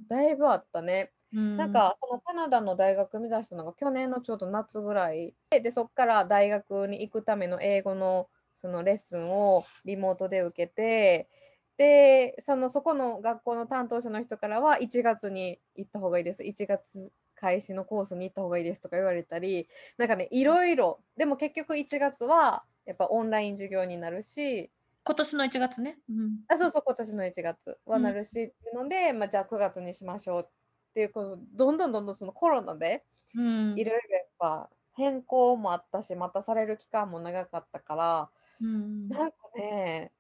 [0.09, 1.13] だいぶあったね。
[1.35, 1.41] う。
[1.57, 11.29] なんか、そのカナダの大学目指したのが去年のちょうど夏ぐらい、でで、そっから大学に行くための英語のそのレッスンをリモートで受けて、
[11.77, 16.45] で、その、そこの学校の担当者の人からは1月に行った方がいいです。
[16.45, 19.69] 1月開始のコースに行った方がいいですとか言われたり、
[19.99, 20.59] なんかね、うん。
[20.61, 24.71] 色々、でも結局1月はやっぱオンライン授業になるし
[25.05, 25.99] 今年の1月ね。
[26.09, 26.45] うん。
[26.49, 30.51] あそうそう今年の1月はなるしっていうので、まあ、じゃあ9月にしましょうっ
[30.95, 33.05] ていうことどんどんどんどんそのコロナで
[33.35, 33.75] うん。
[33.77, 38.31] いろいろやっぱ変更もあったし待たされる期間も長かったから
[38.61, 39.09] うん。
[39.09, 40.13] なんかね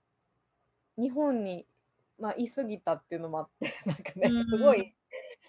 [0.96, 1.66] 日本に、
[2.18, 4.94] まあ、居すぎたっていうのもあって なんかねうんすごい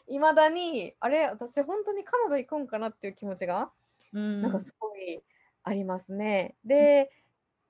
[0.08, 3.72] いまだにあれ私本当にカナダ行くんかなっていう気持ちが
[4.14, 4.42] うん。
[4.42, 5.24] なんかすごい
[5.64, 6.56] ありますね。
[6.64, 7.12] で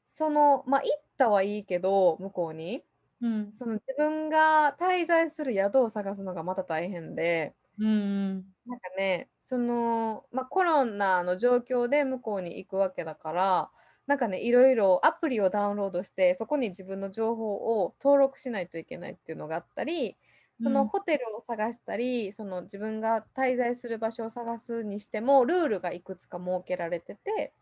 [0.06, 2.84] そのまあ行ったはいいけど向こうに
[3.26, 3.54] うん。
[3.54, 8.46] その自分が滞在する宿を探すのがまた大変でうん。
[8.66, 13.72] なんかねその、まあ、コロナの状況で向こうに行くわけだから
[14.08, 20.18] なんかねいろいろアプリをダウンロードしてそこに自分の情報を登録しないといけないっていうのがあったり
[20.58, 27.54] そのうんホテルを探したり、その自分が滞在する場所を探すにしてもルールがいくつか設けられてて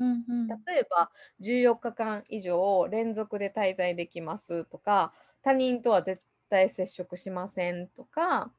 [0.00, 0.66] うん。
[0.66, 8.52] 例えば14日間以上連続で滞在できますとか他人とは絶対接触しませんとか、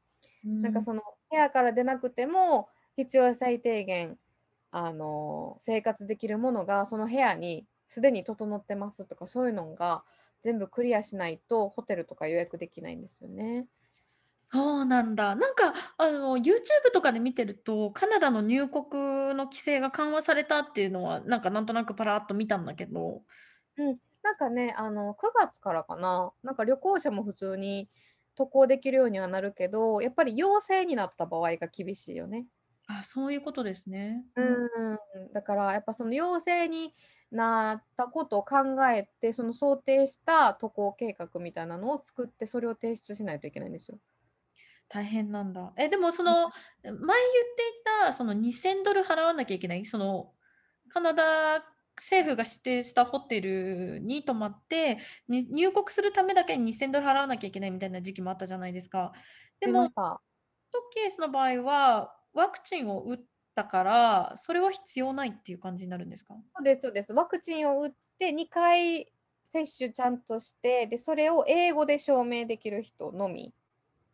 [0.62, 4.18] なんかその部屋から出なくても必要最低限
[4.70, 10.04] あの生活できるものがその部屋にすでに整ってますとかそういうのが
[10.42, 13.68] 全部クリアしないとホテルとか予約できないんですよね。
[14.52, 15.34] そうなんだ。
[15.34, 16.56] なんかあの YouTube
[16.92, 18.84] とかで見てると、カナダの入国
[19.34, 23.22] の規制が緩和されたっていうのは、なんかなんとなくパラッと見たんだけど。
[23.78, 27.88] うん、なんかねあの9月からかななんか旅行者も普通に
[28.36, 32.46] 渡航できるようにはなるけどやっぱり陽性になった場合が厳しいよね。
[32.88, 34.22] あ、そういうことですね。
[34.36, 36.94] うん、だからやっぱその陽性に
[37.30, 38.56] なったことを考
[38.90, 43.98] えてその想定した渡航計画みたいなのを作ってそれを提出しないといけないんですよ。
[44.92, 45.72] 大変なんだ。
[45.78, 46.50] え、でもその、
[46.82, 50.34] 前言っていた、その2000ドル払わなきゃいけない、その、
[50.90, 51.64] カナダ
[51.96, 59.12] 政府が指定したホテルに泊まって、に入国するためだけに2000ドル払わなきゃいけないみたいな時期もあったじゃないですか。
[59.60, 59.88] でも。
[60.72, 63.18] トケースの場合は、ワクチンを打っ
[63.54, 66.34] たから、それは必要ないっていう感じになるんですか？
[66.56, 67.12] そうですそうです。
[67.14, 69.12] ワクチンを打って2回
[69.44, 73.54] 接種ちゃんとしてでそれを英語で証明できる人のみ。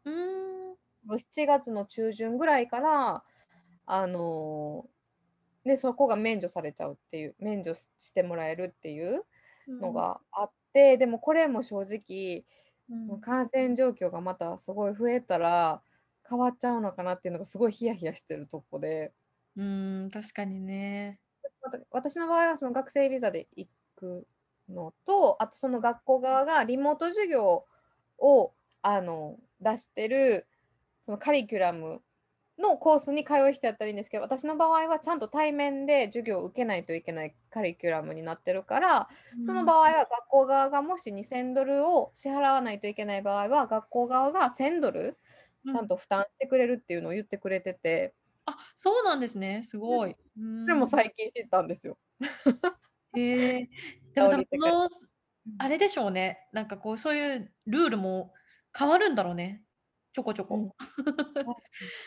[0.05, 0.48] うーん。
[1.17, 3.25] 7月の中旬ぐらいから、
[3.87, 4.99] あのー
[5.65, 9.25] でそこが免除されちゃうっていう免除ししてもらえるっていう
[9.69, 12.45] のがあって、でもこれも正直
[12.91, 15.83] うん、その感染状況がまたすごい増えたら
[16.29, 19.13] 変わっちゃうのかなっていうのがすごいヒヤヒヤしてるとこで。
[19.57, 21.21] うーん、確かにね。
[21.91, 24.27] 私の場合はその学生ビザで行く
[24.69, 27.67] のとあとその学校側がリモート授業
[28.19, 30.47] をあの出してる
[31.01, 32.03] そのカリキュラム
[32.59, 39.09] のコースに通う人やったらいいんですけど私の場合はちゃんと対面で授業を受けないといけないカリキュラムになってるから
[39.43, 45.19] その場合は学校側がもし2000ドルを支払わないといけない場合は学校側が1000ドル
[45.65, 48.15] うんちゃんと負担してくれるっていうのを言ってくれてて、
[48.47, 49.63] あ、そうなんですね。
[49.63, 50.17] すごい。
[50.65, 51.99] それも最近知ったんですよ。
[53.15, 53.71] へえ。
[54.15, 54.89] でも多分この、
[55.59, 56.49] あれでしょうね。
[56.53, 58.35] なんかこう、そういうルールも
[58.77, 59.65] 変わるんだろうね。
[60.19, 60.57] ちょこちょこ。
[60.57, 60.73] うん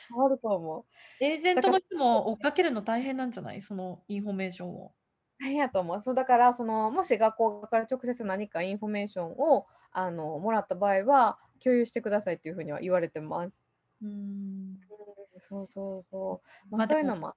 [0.10, 0.86] 変わると思う。
[1.20, 3.62] エージェントの人も追っかけるの大変なんじゃない？
[3.62, 4.94] そのインフォメーションを。
[5.40, 6.02] 大変やと思う。
[6.02, 13.54] そうだからそのもし学校から直接何かインフォメーションをあのもらった場合は共有してくださいっていうふうには言われてます。
[14.02, 14.12] うーん。
[14.12, 16.48] うんそうそうそう。
[16.70, 17.36] まあ、まあでもそういうのも。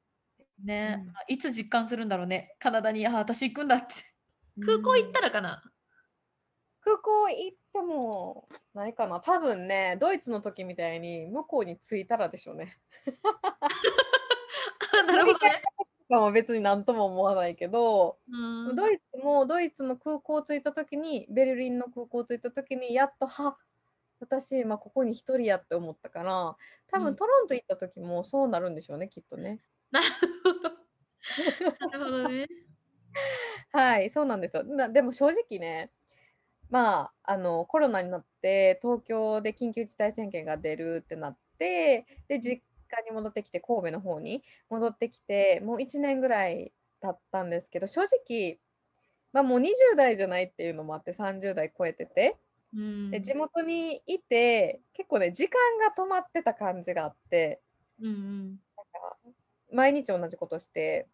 [0.65, 2.57] ね、うんいつ実感するんだろうね。
[2.61, 3.95] カナダに、あ、私行くんだって。
[4.61, 5.63] 空港行ったらかな。
[6.85, 9.20] 空港行ってもないかな。
[9.20, 12.79] 多分ね、ドイツの時みたいに向こうに着いたらでしょうね。
[14.99, 15.62] あなるほどね。
[16.09, 23.57] かも別に何とも思わないけど、うんドイツもドイツの空港着いた時にベルリンの空港着いた時にやっとは
[24.20, 26.57] 私今ここに一人やって思ったから
[26.92, 29.61] 多うん分トロント行った時もそうなるんでしょうねきっとね。
[29.90, 30.07] なる
[30.44, 30.70] ほど。
[31.88, 32.47] なるほどね。
[33.73, 34.64] はいそうなんですよ。
[34.64, 35.90] なでも正直ね
[36.75, 48.59] まああのコロナになって東京で緊急事態宣言が出るってなってで実家に戻ってきて神戸の方に戻ってきてもう1年ぐらい経ったんですけど正直
[49.33, 52.39] まあもう20代じゃないっていうのもあって30代超えてて
[52.75, 53.11] うん。
[53.12, 57.61] で地元にいて結構ね時間が止まってた感じがあって
[58.01, 58.59] うんうん。
[59.72, 61.07] 毎日同じことして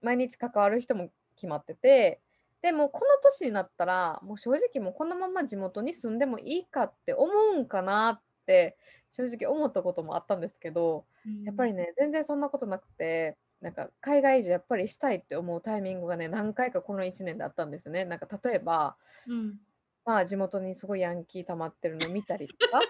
[0.00, 2.20] 毎日関わる人も決まってて
[2.62, 8.76] でもこの年になったらもう正直もうこのまま地元に住んでもいいかって思うんかなって
[9.10, 11.04] 正直思ったこともあったんですけど
[11.44, 18.04] やっぱりね全然そんなことなくてなんか海外移住やっぱりしたいって思うタイミングがね、何回かこの1年であったんですね。
[18.04, 18.96] なんか例えば、
[19.26, 19.58] うん。
[20.04, 22.80] まあ、地元にすごいヤンキー溜まってるの見たりとか。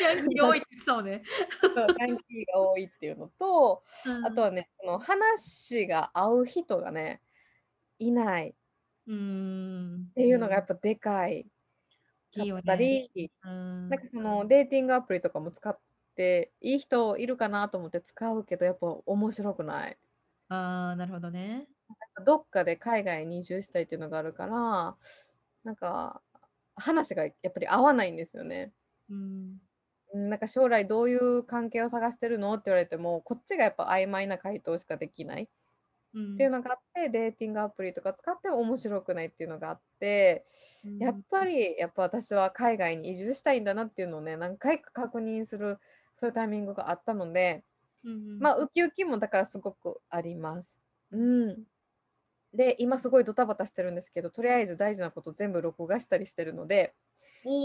[0.00, 0.62] ヤンキー多い。
[0.84, 4.24] そう、ヤンキーが多いっていうのと、うん。
[4.24, 7.20] あとはね、その話が合う人がね、
[7.98, 8.54] いないっ
[9.06, 10.68] うーん、ていうのがやっうん。
[10.68, 11.50] ぱでかいかっ
[12.32, 12.62] いいよね。
[12.66, 13.12] たり、
[13.44, 13.88] うーん。
[13.88, 15.78] なんかそのデーティングアプリとかも使っ
[16.16, 19.98] て、いい人いるかなと思って使うけど、やっぱ面白くない。
[20.48, 21.68] ああ、なるほどね。
[22.24, 24.96] どっかで海外に移住したいっていうのがあるから、
[25.64, 26.22] なんか、
[26.76, 28.74] 話がやっぱり合わないんですよね。
[29.08, 29.66] うん。
[30.12, 35.48] うん、なんか将来どういう関係を探してるのって言われても、こっちがやっぱ曖昧な回答しかできない
[36.34, 36.52] っていううん。
[36.52, 40.46] のがあって、デーティングアプリとか使っても面白くないっていうのがあって、
[40.98, 41.22] やっうん。
[41.30, 45.78] ぱりやっぱ私は海外に移住したいんだなっていうのをね、何回か確認する、
[46.16, 47.64] そういうタイミングがあったので、
[48.04, 48.40] うんうん。
[48.40, 50.68] まあ、ウキウキもだからすごくあります。
[51.12, 51.66] うん。
[52.54, 56.94] で、今すごいドタバタしてるんですけど、とりあえず大事なこと全部録画したりしてるので。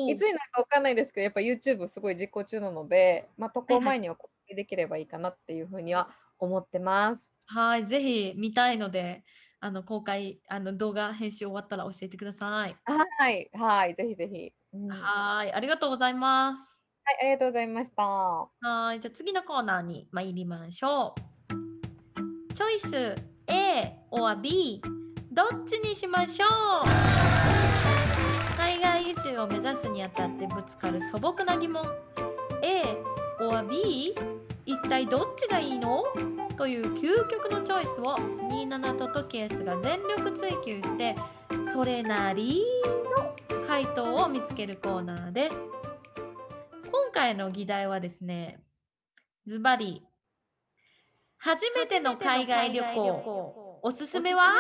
[0.07, 3.81] いつになるかわかんないですけど、やっぱ YouTube すごい実行中なので、ま、渡はいはい。
[3.81, 6.11] 航前には告知できればいいかなっていう風には
[6.45, 7.33] 思ってます。
[7.45, 9.23] はい、ぜひ見たいので、
[9.59, 12.75] あの、公開あの、動画編集終わったら教えてください。
[12.85, 14.51] はい、はい、ぜひぜひ。
[14.73, 14.87] うん。
[14.89, 16.83] はい、ありがとうございます。
[17.03, 18.03] はい、ありがとうございました。
[18.03, 21.13] はい、じゃ、次のコーナーに参りましょ
[22.49, 22.53] う。
[22.53, 23.15] チョイス
[23.47, 24.81] A or B
[25.31, 26.49] どっちにしましょう？
[28.57, 31.83] 海外移住を目指すにあたってぶつかる素朴な疑問。
[32.61, 32.97] A
[33.39, 34.13] or B？
[34.71, 36.03] 一体どっちがいいの？
[36.57, 38.15] という究極のチョイスを
[38.49, 41.15] 27とトキエスが全力追求して、
[41.73, 42.63] それなり
[43.17, 43.35] の
[43.67, 45.67] 回答を見つけるコーナーです。
[46.89, 48.63] 今回の議題はですね、
[49.45, 50.05] ズバリ
[51.37, 54.53] 初めての海外旅行、おすすめは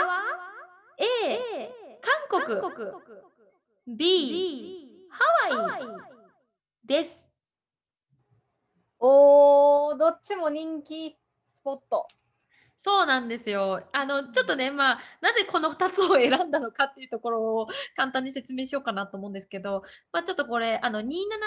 [0.97, 2.61] ？A、韓国
[3.87, 5.23] B、ハ
[5.57, 5.81] ワイ
[6.85, 7.30] です。
[9.03, 11.17] おお、どっちも人気
[11.55, 12.07] スポット。
[12.83, 13.81] そうなんですよ。
[13.93, 19.81] あの、ちょっとね、まあ、なぜこの2つを選んだのかっていうところを簡単に説明しようかなと思うんですけど、
[20.11, 21.05] まあ、ちょっとこれ、あの、27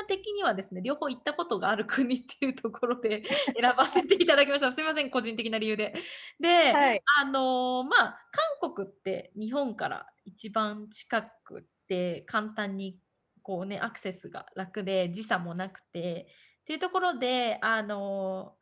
[0.09, 3.23] 的にはですね、両方行ったことがある国っていうところで
[3.61, 4.73] 選ばせていただきました。
[4.73, 5.95] すいません、個人的な理由で。
[6.41, 7.03] で、はい。
[7.21, 8.29] あの、まあ、
[8.61, 12.99] 韓国って日本から一番近くって簡単に
[13.43, 16.27] こうね、アクセスが楽で時差もなくて
[16.65, 18.57] っていうところで、あの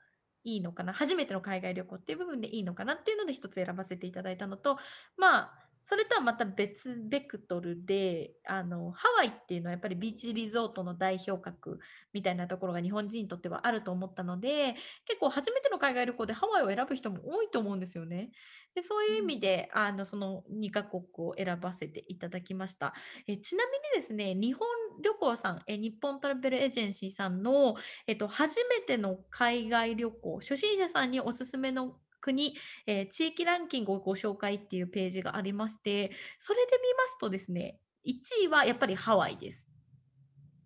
[0.44, 4.76] いいのかな、初めての海外旅行っていう部分でいいのかなっていうので一つ選ばせていただいたのと、
[5.16, 11.80] まあ、それとはまた別ベクトルで、あの、ハワイっていうのはやっぱりビーチリゾートの代表格
[12.12, 14.74] みたいなところが日本人にとってはあると思ったので、
[15.06, 18.30] 結構初めての海外旅行でハワイを選ぶ人も多いと思うんですよね。
[18.74, 19.36] で、そういう意うん。
[19.36, 22.94] 味で、あの、その2カ国を選ばせていただきました。
[23.26, 24.66] え、ちなみにですね、日本
[25.00, 27.76] 旅行さん、え、日本トラベルエージェンシーさんの
[28.06, 39.66] えっと、初めての海外旅行、初心者さんにおすすめの国、えー地域ランキングをご紹介っていうページがありまして、それで見ますとですね、1位はやっぱりハワイです。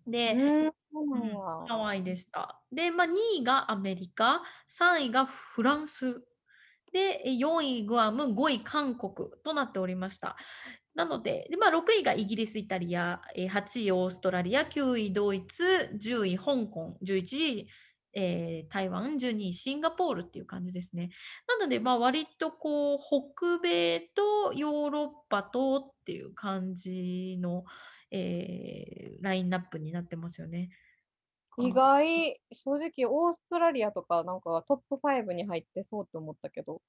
[0.05, 0.71] で、うーん。
[1.67, 2.61] ハワイでした。
[2.71, 6.23] で、まあ、2位がアメリカ、3位がフランス、
[6.93, 10.37] で、え、4位グアム、5位韓国となっておりました。
[10.97, 17.69] なので、で、まあ、6位がイギリス、イタリア、8位オーストラリア、9位ドイツ、10位香港、11位、
[18.13, 21.11] えー台湾、12位シンガポールっていう感じですね。
[21.47, 27.63] なので、まあ、割とこう、北米とヨーロッパとっていう感じの、
[28.09, 30.69] えーラインナップになってますよね。
[31.59, 36.81] 意外、正直オーストラリアとかなんかトップ5に入ってそうって思ったけど、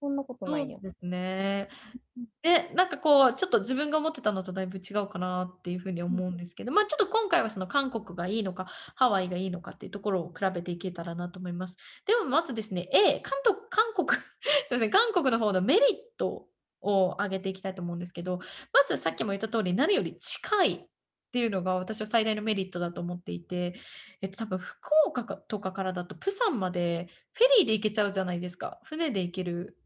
[0.00, 0.78] そんなことないんや。
[0.78, 1.68] そうですね。
[2.16, 6.20] うんで、なんかこう、ちょっと自分が思ってたのとだいぶ違うかなっていう風にうん。
[6.20, 11.76] 思うんですけど、ま、ちょっと今回はその韓国がいいのか、ハワイがいいのかっていうところを比べていけたらなと思います。
[12.06, 14.20] ではまずですね、A、かんと韓国
[14.66, 15.84] すいません、韓国の方のメリッ
[16.18, 16.48] ト
[16.80, 18.38] を挙げていきたいと思うんですけど、
[18.72, 20.88] まずさっきも言った通り、何より近いっ
[21.32, 23.74] ていうのが私は最大のメリットだと思っていて、
[24.22, 28.80] えっと多分福岡かとかからだとプサンまでフェリーで行けちゃうじゃないですか。
[28.84, 29.79] 船で行ける。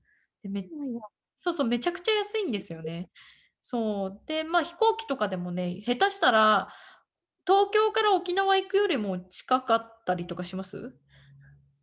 [0.45, 1.01] で、めそうなんや。
[1.37, 3.11] そうそう、めちゃくちゃ安いんですよね。
[3.63, 4.23] そう。
[4.27, 6.69] で、まあ、飛行機とかでもね、下手したら、
[7.47, 10.99] 東京から沖縄行くよりも近かったりとかします？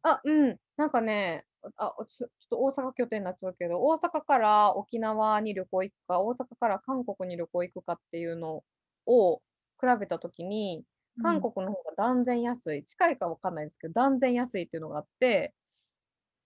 [0.04, 0.60] あ、うん。
[0.78, 1.46] なんかね、
[1.76, 8.64] あ、おつちょっと大阪拠点になっちゃうけど、大阪から沖縄に旅行行くか、大阪から韓国に旅行行くかっていうの
[9.06, 9.38] を
[9.80, 10.86] 比べた時に、
[11.18, 11.32] うん。
[11.32, 15.54] 韓国の方が断然安い、近いかわかんないですけど、断然安いっていうのがあって、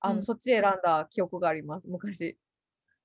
[0.05, 0.23] あの、うん。
[0.23, 2.37] そっち選んだ記憶があります、昔。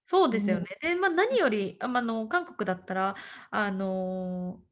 [0.04, 0.38] そううん。
[0.38, 0.66] ですよね。
[0.80, 3.14] で、ま、何より、あ、ま、あの、韓国だったら、
[3.50, 4.62] あの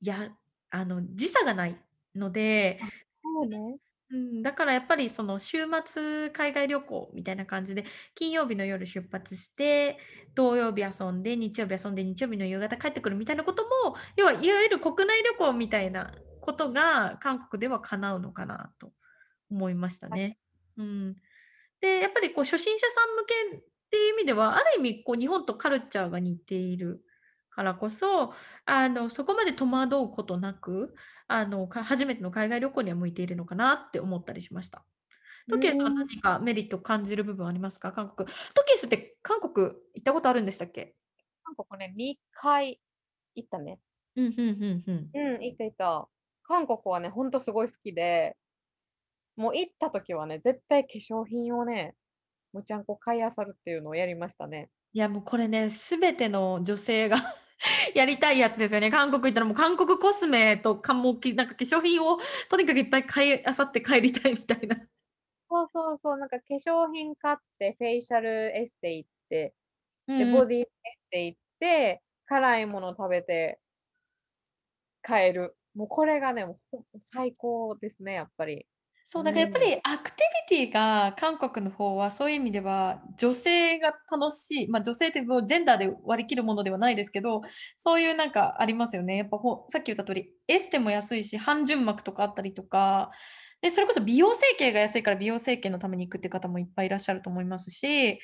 [0.00, 0.36] いや、
[0.70, 1.84] あの、時差がない
[2.14, 2.88] ので、あ、
[3.22, 3.78] そうね。
[4.10, 7.84] うん、だからやっぱりその週末海外旅行みたいな感じで、
[8.14, 9.98] 金曜日の夜出発して、
[10.34, 18.94] 土曜日遊んで、日曜日遊んで、日曜日の夕方帰ってくるみたいなことも、要はいわゆる国内旅行みたいなことが、韓国では叶うのかなと
[19.50, 20.20] 思いましたはい。
[20.20, 20.38] ね。
[20.78, 21.16] うん。
[21.80, 27.04] で、やっぱりこう初心者さん向けっていう意味では、ある意味こう日本とカルチャーが似ている
[27.50, 28.34] からこそ、
[28.66, 30.94] あの、そこまで戸惑うことなく、
[31.28, 34.84] あの、か初めての海外旅行には向いているのかなって思ったりしました。
[35.48, 35.94] うトキーん。
[35.94, 37.92] 何かメリット感じる部分ありますか？
[37.92, 38.28] 韓国。
[38.54, 40.94] トキエスって韓国行ったことあるんでしたっけ？
[41.44, 42.80] 韓国ね、2回
[43.34, 43.80] 行ったね。
[44.16, 45.10] うん、ふんふんふん。
[45.14, 46.08] うん、行った行った。
[46.42, 48.36] 韓国はね、ほんとすごい好きで、
[49.38, 51.94] もう行った時はね、絶対化粧品をね、
[52.52, 54.68] むちゃんこ買い漁るっていうのをやりましたね。
[54.92, 57.18] いや、もうこれね、全ての女性が
[57.94, 58.90] やりたいやつですよね。
[58.90, 62.18] 韓国行ったらもう韓国コスメとかもきなんか化粧品を
[62.48, 64.76] とにかくいっぱい買い漁って帰りたいみたいな。
[65.42, 69.54] そうそうそう、なんか化粧品買って、フェイシャルエステ行って、
[70.08, 70.24] で。
[70.32, 73.60] ボディエステ行って、辛いもの食べて
[75.02, 75.56] 帰る。
[75.74, 76.44] もうこれがね、
[76.98, 78.66] 最高ですね、やっぱり。
[79.10, 79.64] そう、だからやっぱうん。
[79.64, 87.40] りアクティビティが韓国の方はそういう意味では、女性が楽しい、ま、女性ってこうジェンダーで割り切るものではないですけど、
[87.78, 89.16] そういうなんかありますよね。
[89.16, 93.10] やっぱほさっき言った通り、エステも安いし、半純膜とかあったりとか、
[93.62, 98.20] で、それこそ美容整形が安いから美容整形のために行くって方もいっぱいいらっしゃると思いますし、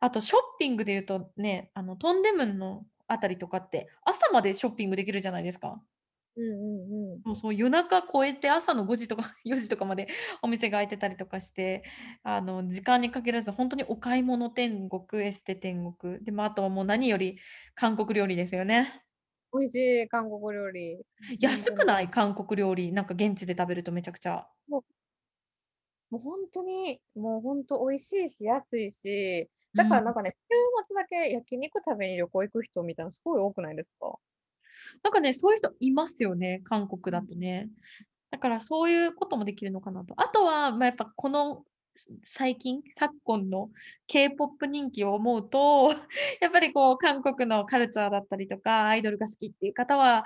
[0.00, 5.80] あとショッピングで言うとね、あのトンデムンのあたりとかって、朝までショッピングできるじゃないですか。
[6.36, 7.24] うんうんうん。
[7.26, 10.08] そうそう、夜中超えて朝の5時とか 4時とかまで
[10.42, 11.82] お店が開いてたりとかして、
[12.22, 17.38] あの、時間に限らずほんとにお買い物天国、エステ天国、で、ま、あとはもう何より
[17.74, 19.04] 韓国料理ですよね。
[19.54, 19.74] 美味し
[20.04, 21.06] い、韓国料理。
[21.40, 22.10] 安くない？
[22.10, 24.48] 韓国料理、なんか現地で食べるとめちゃくちゃ。
[24.68, 24.84] もう
[26.10, 29.84] もうほんとに、もうほんと美味しいし、安いし、うん。
[29.84, 30.54] だからなんかね、週
[30.88, 34.18] 末だけ焼肉食べに旅行行く人みたいなすごい多くないですか？
[35.02, 37.12] なんかね、そういう人いますよね、韓国。
[37.12, 37.68] だとね。
[38.30, 40.14] だからそういうこともできるのかなと。
[40.16, 41.64] あとは、ま、やっぱこの、
[42.24, 43.70] 最近、昨今の
[44.08, 45.90] K-POP 人気を思うと、
[46.40, 50.24] やっぱりこう韓国のカルチャーだったりとか、アイドルが好きっていう方は、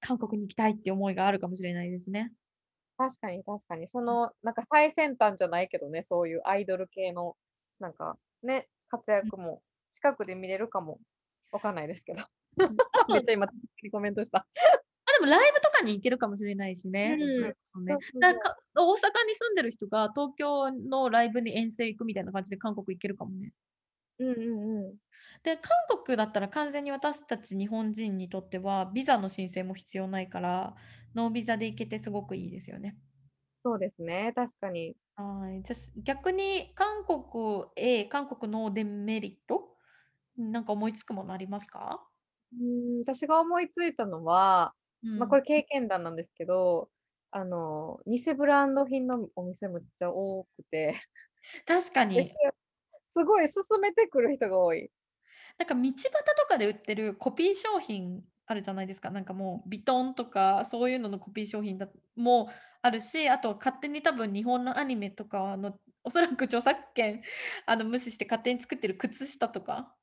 [0.00, 2.32] 韓国に行きたいって思いがあるかもしれないですね。
[2.96, 3.88] 確かに確かに。
[3.88, 4.00] そ。
[4.00, 7.36] の、なんか最先端じゃないけどね、そういうアイドル系の、
[7.78, 9.10] なんか、ね、活。
[9.10, 9.62] 躍も
[9.92, 10.98] 近くで見れるかも
[11.50, 12.24] わかんないですけど。
[12.56, 13.46] めっちゃ今
[13.82, 14.40] にコメントした。
[14.40, 17.18] あ、でもライブとかに行けるかもしれないしね、ん、
[18.38, 18.94] か、大阪
[19.26, 23.52] に住んでる人が東京のライブに遠征行くみたいな感じで韓国行けるかもね。
[24.18, 24.96] うんうんうん。
[25.42, 25.72] で、韓
[26.04, 30.76] 国だったら完全に私たち日本人にとっては、ビザの申請も必要ないから、
[31.14, 32.96] ノービザで行けてすごくいいですよね。
[33.64, 34.96] そうですね、確かに。
[35.16, 35.62] はい。
[35.62, 39.76] じゃ、す逆に韓国へ韓国のデメリット、
[40.36, 42.08] なんか思いつくものありますか？
[42.52, 44.74] うーん、私が思いついたのは、
[45.16, 45.36] ま、こうん。
[45.36, 46.90] れ経験談なんですけど、
[47.30, 50.94] あの、偽ブランド品のお店むっちゃ多くて、
[51.66, 52.38] 確かで、に。
[53.06, 54.90] すごい勧めてくる人が多い。
[55.58, 59.10] なんか道端とかで売ってるコピー商品あるじゃないですか。
[59.10, 62.50] なんかもうヴィトンとかそういうののコピー商品だも
[62.82, 67.22] あるし、あと勝手に多分日本のアニメとかのおそらく著作権
[67.66, 69.96] あの無視して勝手に作ってる靴下とか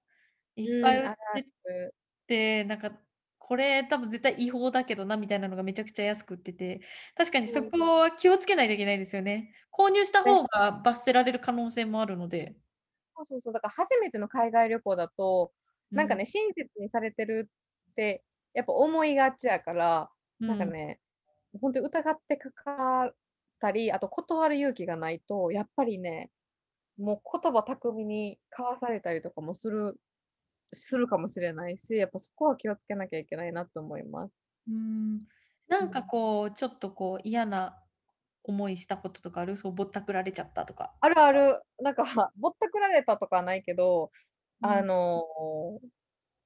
[0.56, 1.95] いっぱうん、あるあい売ってる。
[2.30, 2.91] て、なんか
[3.39, 6.82] これ多分絶対違法だけどなみたいなのがめちゃくちゃ安く売ってて、
[7.15, 7.71] 確かにそうん。
[7.71, 9.55] こは気をつけないといけないですよね。
[9.71, 12.59] 購入したで方が罰せられる可能性もあるので。
[13.15, 15.53] そうそうそう、だから初めての海外旅行だと、
[15.91, 15.99] うん。
[15.99, 17.49] なんかね、親切にされてる
[17.91, 18.23] って
[18.53, 20.47] やっぱ思いがちやから、うん。
[20.47, 20.99] なんかね、
[21.61, 23.15] ほんとに疑ってかかっ
[23.59, 26.32] たり、あと断る勇気がないと、やっぱりね、
[26.97, 29.99] もう言葉巧みに交わされたりとかもする
[30.74, 34.34] するかもしれないし、やっぱそこは気をつけなきゃいけないなと思います。
[34.67, 35.28] うーん。
[35.67, 36.11] なんかうん。
[36.11, 37.84] こう、ちょっとこう嫌な
[38.43, 39.57] 思いしたこととかある？
[39.57, 40.95] そうぼったくられちゃったとか。
[41.01, 41.61] あるある。
[41.80, 42.03] なんか、
[42.36, 44.11] ぼったくられたとかはないけど、
[44.61, 44.84] あうん。
[44.84, 45.26] の、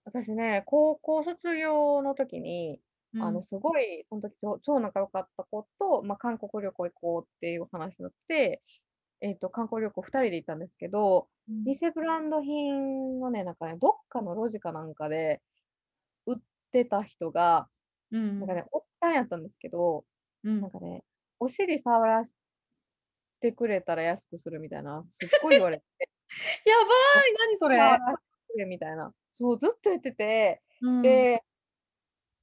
[0.05, 2.81] 私ね、高校卒業の時に、
[3.17, 3.43] あの、うん。
[3.43, 8.63] すごいそん時超超仲良かった子と、ま、韓国旅行行こうっていう話になって、
[9.23, 11.63] えっと、韓国旅行2人で行ったんですけど、うん。
[11.63, 15.41] 偽ブランド品をね、なんかね、どっかの路地かなんかで
[16.25, 16.37] 売っ
[16.73, 17.69] てた人が、
[18.11, 18.39] うんうん。
[18.39, 20.03] なんかね、おっさんやったんですけど、
[20.43, 20.59] うん。
[20.59, 21.03] なんかね、
[21.39, 22.35] お尻触らし
[23.39, 25.83] てくれたら安くするみたいな、すっごい言われて。
[26.65, 27.77] やばい、何それ。
[28.67, 29.13] みたいな。
[29.31, 31.01] そう、ずっと言ってて、うん。
[31.01, 31.43] で、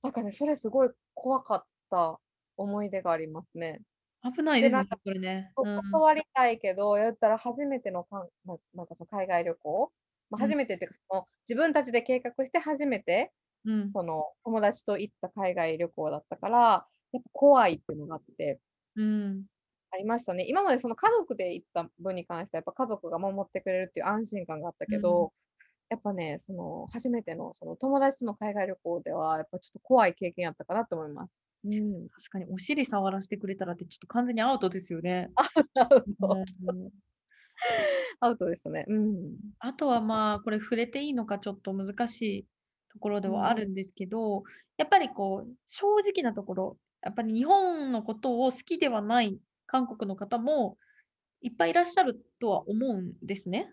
[0.03, 2.19] なんかね、それすごい怖かった
[2.57, 3.83] 思い出がありますね。
[4.23, 5.55] で、危ないですね、なんか、それね。
[5.55, 6.03] こうん。
[6.03, 9.93] 断りたいけど、言ったら初めてのかんななんかその海外旅行、
[10.31, 10.51] ま、うん。
[10.51, 13.33] 初めてっていうか、その、自分たちで計画して初めて、
[13.65, 13.95] うん。
[13.95, 18.61] その、友達と行った海外旅行だったから、やっぱ怖いっていうのがあって
[18.97, 19.51] うん。
[19.93, 20.47] ありましたね。
[20.49, 24.97] 今までその家族で行った分に関しては、やっぱ家族が守ってくれるっていう安心感があったうん。
[24.97, 25.33] けど、
[25.91, 31.31] やっぱね、その初めてのその友達との海外旅行では、やっぱちょっと怖い経験やったかなと思います。
[31.65, 32.09] うん。
[32.09, 35.31] 確かにお尻触らしてくれたらってちょっと完全にアウトですよね。
[35.37, 36.39] アウトアウうト。
[36.67, 36.91] ん。
[38.21, 38.85] アウトですね。
[38.89, 39.37] うん。
[39.61, 42.47] あとは、まあ、これ触れていいのかちょっと難しい
[42.93, 43.35] ところでうん。
[43.35, 44.45] はあるんですけど、
[44.79, 50.79] やっぱりこう、正直なところ、やっぱり日本のことを好きではない韓国の方も
[51.43, 53.73] いっぱいいらっしゃるとは思うんですね。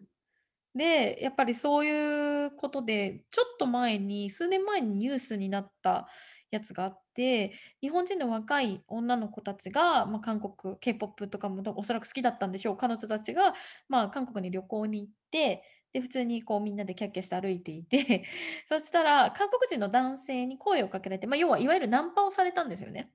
[0.76, 6.08] で、やっぱりそういうことで、ちょっと前に、数年前にニュースになった
[6.52, 12.78] やつがあって、日本人の若い女の子たちが、まあ、韓国、K-POP とかもおそらく好きだったんでしょう。
[12.78, 13.54] 彼女たちが、
[13.90, 18.26] まあ、韓国に旅行に行って、で、普通にこうみんなでキャッキャして歩いていて、
[18.66, 23.12] そしたら韓国人の男性に声をかけられて、まあ、要はいわゆるナンパをされたんですよね。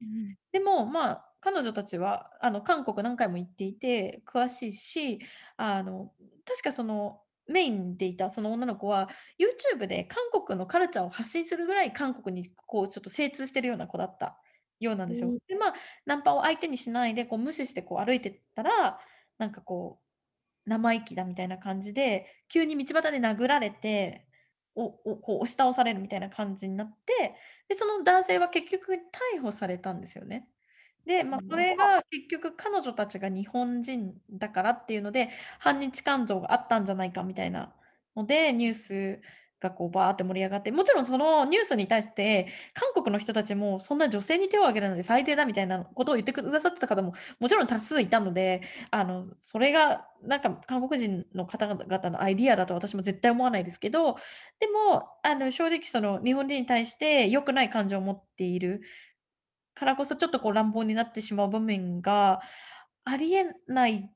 [0.00, 0.36] うん。
[0.52, 5.20] でも、まあ、彼女たちは、あの、韓国何回も行っていて詳しいし、
[5.56, 6.14] あの、
[6.46, 14.38] 確かその、メインでいたその女の子は、YouTube で韓国のカルチャーを発信するぐらい韓国にこうちょっと精通してるような子だった
[14.80, 15.28] ようなんですよ。
[15.28, 15.38] うん。
[15.48, 15.74] で、まあ、
[16.06, 18.98] ナンパを相手にしないでこう無視してこう歩いてったら、
[19.38, 24.26] なんかこう、生意気だみたいな感じで、急に道端で殴られて、
[24.76, 27.36] おおこう押し倒されるみたいな感じになって、
[27.68, 28.94] で、その男性は結局
[29.36, 30.48] 逮捕されたんですよね。
[31.06, 37.74] で、まあ、それが結局彼女たちが日本人だからっていうので、反日感情があったんじゃないかみたいな
[38.16, 39.20] ので、ニュース
[39.60, 54.16] がこうバーって盛り上がって、もちろんそのニュースに対して、韓国の人たちもそんな女性に手を挙げるなんて最低だみたいなことを言ってくださってた方ももちろん多数いたので、あの、それがなんか韓国人の方々のアイディアだと私も絶対思わないですけど、
[54.58, 58.82] でも、あの、正直その日本人に対して良くない感情を持っている
[59.74, 62.40] からこそ、ちょっとこう乱暴になってしまう場面が
[63.04, 64.10] ありえない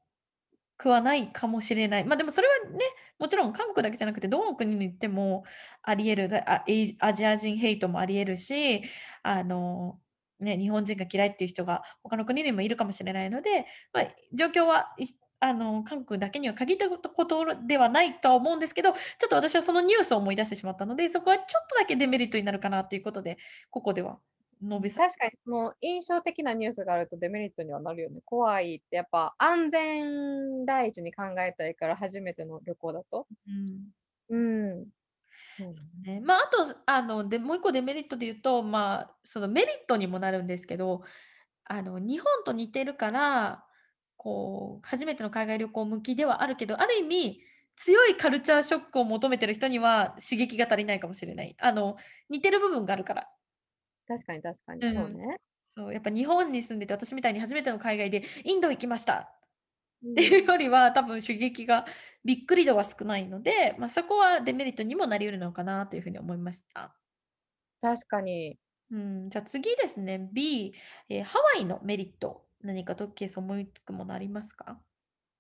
[0.79, 2.05] くはないかもしれない。
[2.05, 2.79] まあ、でもそれはね、
[3.19, 5.45] もちろん韓国だけじゃなくて、どの国に行っても
[5.83, 6.45] あり得る、
[7.01, 8.83] アジア人ヘイトもあり得るし、
[9.23, 9.99] あの、
[10.41, 14.95] ね、日本人が嫌いっていう人が他の国にもいるかもしれないので、まあ、状況は、
[15.41, 23.39] あの、韓国だけには限ったことではないとは思うんですけど、ちょっと私はそのニュースを思い出してしまったので、そこはちょっとだけデメリットになるかなということで、
[23.71, 24.19] ここでは
[24.63, 28.21] 述べさ確かにその印象的なニュースがあるとデメリットにはなるよね。
[28.25, 33.29] 怖いってやっぱ安全第一に考えたいから、初めての旅行だと。
[33.47, 33.93] うん。
[34.31, 34.91] うん。
[35.57, 35.81] そうね。
[36.03, 41.03] ね、まあ、あと、あの、で、もう一個デメリットで言うと、まあ、そのメリットにもなるんですけど、
[41.65, 43.67] あの、日本と似てるから、
[44.17, 47.41] こう、初めての海外旅行向きではあるけど、ある意味、
[47.77, 51.57] 強いカルチャーショックを求めてる人には刺激が足りないかもしれない。
[51.61, 51.97] あの、
[52.31, 53.31] 似てる部分があるから。
[54.09, 54.95] 確かに確かに、うん。
[54.95, 55.39] そうね。
[55.77, 59.41] そう、やっぱ日本に住んでて、私みたいに初めての海外でインド行きましたっ
[60.15, 60.49] ていううん。
[60.49, 61.87] よりは、多分刺激が
[62.25, 66.97] びっくり度は少ないので、ま、そこはデメリットにもなり得るのかなという風に思いました。
[67.83, 68.59] 確かに。
[68.91, 70.75] うん、じゃ、次ですね、B、
[71.11, 74.83] え、ハワイのメリット、何かトッケース思いつくものありますか？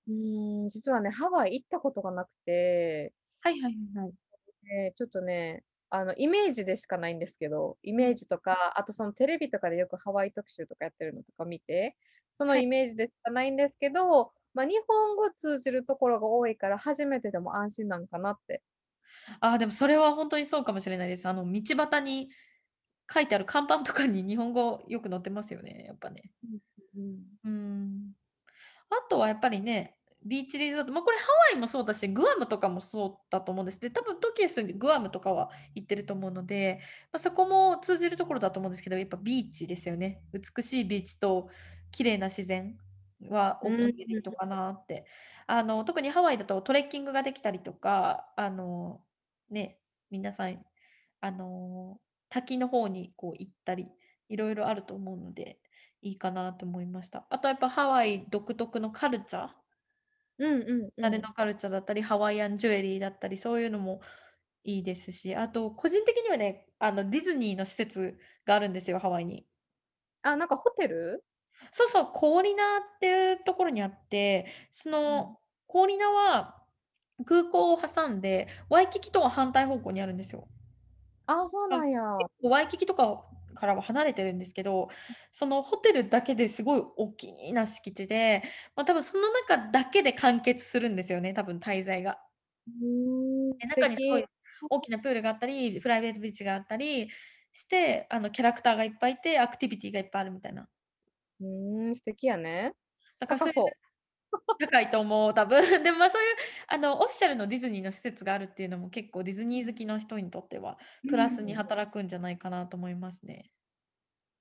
[0.06, 4.14] うーん、実はね、ハワイ行ったことがなくて、はいはいはいはい。
[4.88, 11.96] え、ちょっとね、あの、イメージでしかないんですけど、イうん、メージとか、あとそのテレビとかでよくハワイ特集とかやってるのとか見て、
[12.32, 12.62] そのはい。
[12.62, 18.62] イメージでしかないんですけど、ま、日本語通じるところが多いから、初めてでも安心なんかなって。
[19.40, 21.26] ああ、でもそれはほんとにそうかもしれないです。
[21.28, 22.30] あの、道端に
[23.12, 26.32] 書いてある看板とかに日本語よく載ってますよね、やっぱね。
[26.42, 26.60] うん、
[26.96, 27.38] うん。
[27.44, 28.12] うーん。
[28.90, 33.80] あとはやっぱりね、ビーチリゾート、ま、これハワイもそうだし、グアムとかもそうだと思うんです。
[33.80, 36.80] で、多分トキエスにグアムとかは行ってると思うので、
[37.12, 40.22] ま、そこも通じるところだと思うんですけど、やっぱビーチですよね。
[40.32, 41.48] 美しいビーチと
[41.92, 42.78] 綺麗な自然
[43.28, 44.34] はう大きいメリットん。
[44.34, 45.06] かなって。
[45.46, 49.04] あの、特にハワイだとトレッキングができたりとか、あの、
[49.50, 50.64] ね、皆さん、
[51.20, 53.88] あの、滝の方にこう行ったり、
[54.28, 55.58] 色々あると思うので
[56.02, 57.26] いいかなと思いました。
[57.30, 59.50] あとやっぱハワイ独特のカルチャー、
[60.38, 61.10] うんうんうん。
[61.10, 64.00] 誰のカルチャーだったり、ハワイアンジュエリーだったり、そういうのも
[64.64, 69.48] いいですし、あと個人的にはね、あのディズニーの施設があるんですよ、ハワイに。
[70.22, 71.24] あ、なんかホテル？
[71.72, 75.28] そうそう、コーリナっていうところにあって、そうん。
[75.28, 76.64] のコーリナは
[77.26, 80.48] 空港を挟んで、ワイキキとは反対方向にあるんですよ。
[81.26, 82.02] ああ、そうなんや。
[82.18, 83.24] 結構ワイキキとか
[83.58, 84.88] からは離れてるんですけど、
[85.32, 88.42] そのホテルだけですごいおっきな敷地で、
[88.76, 92.18] ま、多分その中だけで完結するんですよね、多分滞在が。
[93.60, 94.30] で、素中にすごい敵。
[94.70, 97.10] 大きなプールがあったり、プライベートビーチがあったり
[97.52, 100.68] して、あの、キャラクターがいっぱいいて、アクティビティがいっぱいあるみたいな。
[101.40, 102.74] うーん、素敵やね。
[103.18, 103.54] だからそう
[104.58, 105.62] 高いと思う、多分。
[105.84, 106.36] でも、ま、そういう
[106.68, 111.56] あの、オフィシャルのディズニーの施設があるっていうのも結構ディズニー好きな人にとっては、うプラスにん。
[111.56, 113.50] 働くんじゃないかなと思いますね。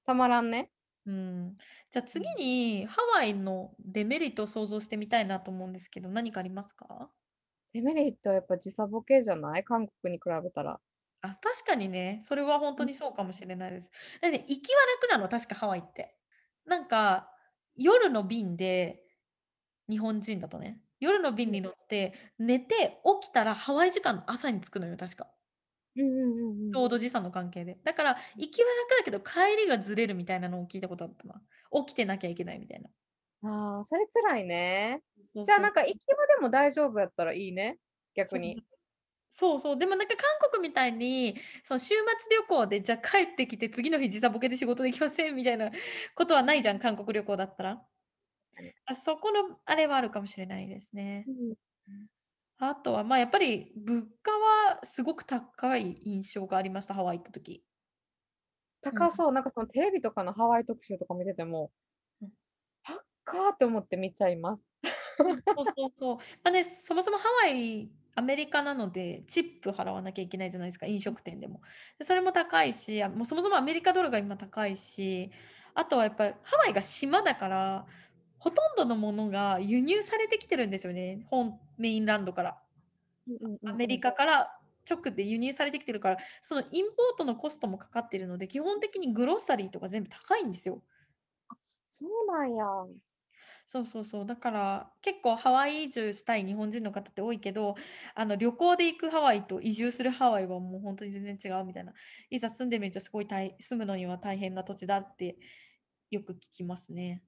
[0.05, 0.71] たまらんね。
[1.05, 1.57] うん。
[1.91, 2.37] じゃ、次うん。
[2.37, 7.11] にハワイのデメリットを想像してみたいなと思うんですけど、何かありますか？
[7.73, 9.63] デメリットはやっぱ時差ボケじゃない？
[9.63, 10.79] 韓国に比べたら。
[11.21, 12.83] あ、確かにね、それはほんうん。
[12.83, 13.91] とにそうかもしれないです。
[14.21, 16.17] だって行きは楽なの、確かハワイって。
[16.65, 17.31] なんか、
[17.75, 19.03] 夜の便で
[19.89, 21.53] 日本人だとね、夜の便うん。
[21.53, 25.33] に乗って、寝て起きたらハワイ時間の朝に着くのよ、確か。
[25.95, 26.77] うんうんうんうん。
[26.77, 27.75] ちょうど時差の関係で。
[27.83, 31.41] だから、行きは楽だけど帰りがずれるみたいなのを聞いたことあったな。
[31.85, 32.89] 起きてなきゃいけないみたいな。
[33.43, 35.03] ああ、それ辛いね。
[35.45, 35.67] じゃあ、そうそう。
[35.67, 37.79] なんか行きはでも大丈夫やったらいいね、
[38.15, 38.39] 逆。
[38.39, 38.63] に。
[39.29, 41.95] そうそう、でもなんか韓国みたいに、その週末
[42.37, 45.71] 旅行で、じゃ、帰ってきて次の日時差ボケで仕事できませんみたいな
[46.15, 47.87] ことはないじゃん、韓国旅行だったら。
[48.85, 51.27] あ、そこのあれはあるかもしれないですね。
[51.27, 51.49] うん。
[51.87, 52.07] うん。
[52.59, 57.63] あとは、ま、やっぱり物価はすごく高い印象がありました、ハワイ行った時。
[58.91, 59.07] うん。
[59.07, 61.71] 高そう、なんかそのテレビとかのハワイ特集とか見てても
[62.21, 62.31] うん。
[63.25, 64.63] 高っって思って見ちゃいます。
[65.19, 66.17] うん、そうそうそう。
[66.43, 71.17] ま、ね、そもそもハワイ、アメリカなので、チップ払わなきゃいけないじゃないですか、飲うん。
[71.17, 71.61] 食店でも。
[71.97, 75.31] で、それも高いし、あ、もうそもそもアメリカドルが今高いし、
[75.73, 77.87] あとはやっぱりハワイが島だから、
[78.39, 82.61] ほとんどのものが輸入されてきてるんですよね、本メインランドから。
[83.27, 83.99] うんアメリ。
[83.99, 84.59] カから
[84.89, 90.81] 直で輸入されてきてるから、そのインポートのコストもかかってるので、基本的にグロッサリーとか全部高いんですよ。
[91.49, 91.55] あ、
[91.91, 92.65] そうなんや。
[93.65, 94.25] そうそうそう。
[94.25, 97.75] だから、結構ハワイ移住したい日本人の方って多いけど、
[98.15, 101.93] あの、旅行で行くハワイと移住するハワイはもうほんとに全然違うみたいな。
[102.29, 105.37] いざ住んでみるとすごい住むのには大変な土地だって
[106.09, 107.23] よく聞きますね。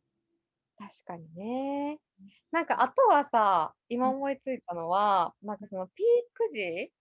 [0.79, 1.99] 確かにね。
[2.19, 2.31] うん。
[2.51, 4.15] なんかあとはさ、今うん。
[4.15, 5.59] 思いついたのは、なんうん。
[5.59, 6.93] かそのピーク時、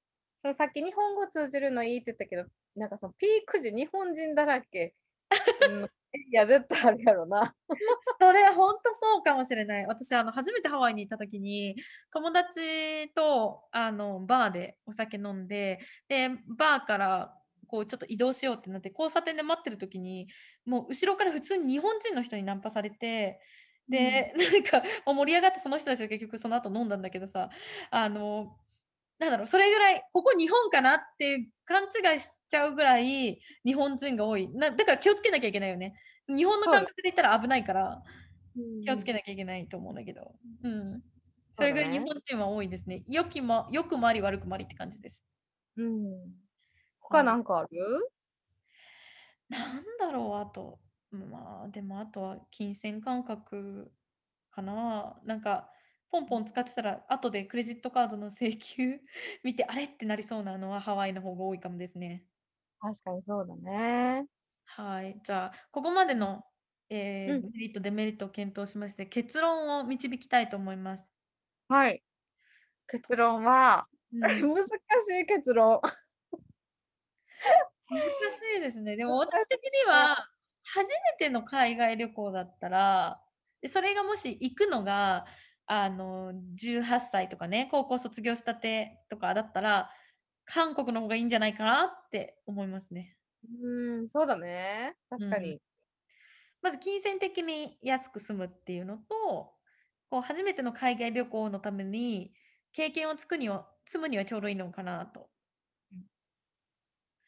[0.43, 4.97] そのさっき日本語通じるのいいって言ったけど、なんかそのピーク時、日本人だらけ、
[5.61, 7.55] うん、いや、絶対あるやろな。
[8.21, 9.87] それほんとそうかもしれない。
[9.87, 11.77] 私あの、初めてハワイに行った時に、
[12.13, 17.35] 友達とあの、バーでお酒飲んで、で、バーから
[17.69, 20.29] こうちょっと移動しようってなって、交差点で待ってる時に、
[20.65, 23.68] もう後ろから普通に日本人の人にナンパされて、うん。
[23.89, 27.51] で、 なんかもう盛り上がってその人たちは結局その後飲んだんだけどさ、
[27.91, 28.59] あの、
[29.19, 34.49] なんだろう、それぐらい、ここ日本かなって勘違いしちゃうぐらい日本人が多い。
[34.51, 35.95] なだから気をつけなきゃいけないよね。
[36.29, 36.69] 日本の。
[36.69, 38.03] 感覚で言ったら危ないから、
[38.57, 39.15] うん気をつけうん。
[39.15, 40.37] なきゃいけないと思うんだけど。
[40.63, 41.03] うん。
[41.57, 41.99] それぐらい日。
[42.01, 43.05] 本人は多いですね。
[43.09, 45.21] 良きも良くもあり悪くもありって感じです。
[45.77, 46.35] うん。
[47.01, 47.25] 他はい。
[47.25, 47.69] なんかある？
[49.49, 50.79] なんだろう、あと、
[51.11, 53.93] まあ、でもあとは金銭感覚
[54.51, 55.21] かな。
[55.25, 55.73] なんか、
[56.11, 56.29] ポンうん。
[56.29, 59.01] ポン使ってたら、後でクレジットカードの請求
[59.45, 59.85] 見て、あれ？
[59.85, 62.29] ってなりそうなのはハワイの方が多いかもですね。
[62.81, 64.29] 確かにそうだね。
[64.67, 66.45] はい、じゃあ、ここまでの、
[66.89, 67.53] ええ、うん。
[67.53, 71.09] メリット、デメリットを検討しまして、結論を導きたいと思います。
[71.69, 72.03] はい。
[72.89, 74.49] 結と論は、うん。
[74.55, 74.69] 難し
[75.23, 75.81] い結論。
[77.91, 78.01] 難
[78.31, 78.97] しいですね。
[78.97, 79.69] でも難し私的に。
[79.89, 80.17] は、
[80.65, 83.23] 初めての海外旅行だったら、
[83.61, 85.27] で、それがもし行くのが、
[85.67, 89.91] あの、18歳とかね、高校卒業したてとかだったら、
[90.45, 93.19] 韓国の方がいいんじゃないかなって思いますね。
[93.45, 94.97] うーん、そうだね。
[95.17, 95.29] うん。
[95.29, 95.61] 確かに。
[96.63, 99.55] まず金銭的に安く済むっていうのと、
[100.11, 102.35] こう初めての海外旅行のために、
[102.73, 105.31] 経験をつくには積むにはちょうどいいのかなと。
[105.93, 106.07] うん。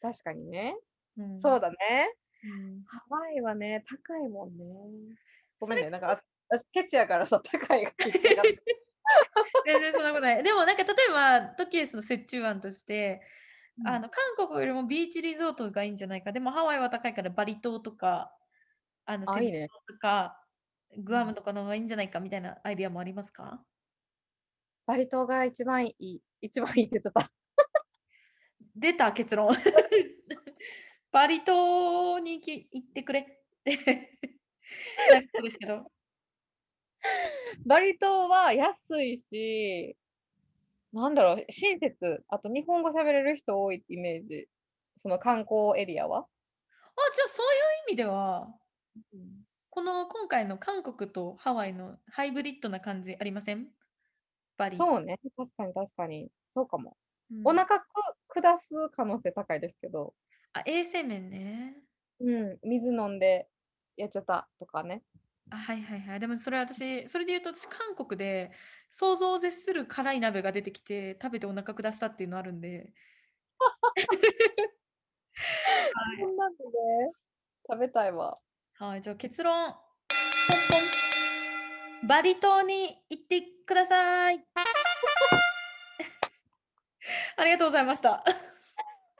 [0.01, 0.75] 確かにね。
[1.17, 1.45] うん。
[1.45, 2.15] そうだね。
[2.43, 2.85] うん。
[2.85, 5.15] ハワイはね、高いもんね。
[5.59, 7.93] ごめんね、なんか、あ私ケチやからさ、高い。
[9.65, 10.43] 全然そんなことない。
[10.43, 13.21] でもなんか例えば、トキエスの折衷案として、
[13.77, 13.87] うん。
[13.87, 16.31] あの、韓国よりもビーチリゾートがいいんじゃないか。
[16.31, 18.35] でもハワイは高いからバリ島とか、
[19.05, 19.51] あの、あ、セブ。
[19.51, 20.41] 島とか、
[20.91, 21.05] うん。
[21.05, 23.65] グアムとかの方がいいんじゃないかみたいなアイディアもありますか？
[24.85, 27.31] バリ島が一番いい一番いいって言っちゃった。
[28.75, 29.49] 出た、結論。
[31.11, 33.37] バリ島にき行ってくれって。
[35.11, 35.91] なことですけど。
[37.65, 39.97] バリ島は安いし、
[40.93, 44.47] なんだろう、親切、あと日本語喋れる人多いイメージ。
[44.97, 46.27] その観光エリアは。
[46.97, 48.47] あ、じゃあそういう意味では、
[49.13, 53.69] うんこの今回の韓国とハワイのハイブリッドな感じありません？
[54.57, 54.77] バリ。
[54.77, 56.29] そうね、確かに確かに。
[56.53, 56.97] そうかも。
[57.31, 57.85] うんお腹く
[58.27, 60.13] 下す可能性高いですけど、
[60.53, 61.75] あ、衛生面ね。
[62.19, 63.47] うん、水飲んで
[63.97, 65.03] やっちゃったとかね。
[65.49, 66.19] あ、はいはいはい。
[66.19, 68.51] でもそれ私、それで言うと私、韓国で
[68.89, 72.93] 想像を絶する辛い鍋が出てきて、食べてお腹下したっていうのあるんで。
[73.59, 73.73] は
[76.15, 76.19] い。
[76.19, 76.63] そんなんで
[77.69, 78.37] 食べたいわ。
[78.75, 79.73] はい、じゃあ結論。
[79.73, 79.77] ポン
[80.69, 82.07] ポン。
[82.07, 84.43] バリ島に行ってください。
[87.37, 88.23] ありがとうございました。
[88.25, 88.25] あ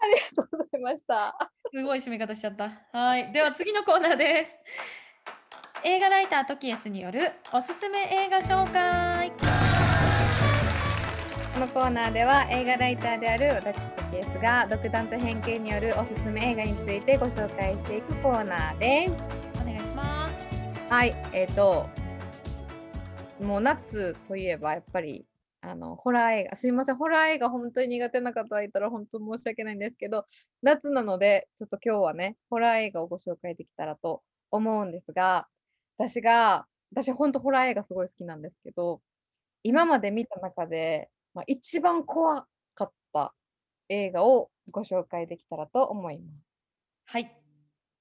[0.08, 0.51] りがとう
[0.82, 1.36] ました。
[1.74, 2.72] すごい締め方しちゃった。
[2.92, 3.32] はい。
[3.32, 4.58] では次のコーナーです。
[5.84, 9.32] 映画ライタートキエスによるおすすめ映画紹介。
[11.54, 19.14] このコーナーでは映画ライターである私とケースが独断と偏見によるおすすめ映画についてご紹介していくコーナーです。
[19.62, 20.34] お願いします。
[20.90, 21.90] はい、えっ、と、
[23.42, 25.26] もう夏といえばやっぱり
[25.62, 30.26] あのホラー映画、すいません、ホラー映画本当に苦手な方がいたら本当申し訳ないんですけど、
[30.64, 35.48] 夏なのでちょっと今日はね、ホラー映画をご紹介できたらと思うんですが、
[35.98, 39.02] 私が、私本当ホラー映画すごい好きなんですけど、
[39.64, 43.36] 今まで見た中で、まあ、一番怖かった
[43.90, 46.46] 映画をご紹介できたらと思います。
[47.06, 47.38] はい。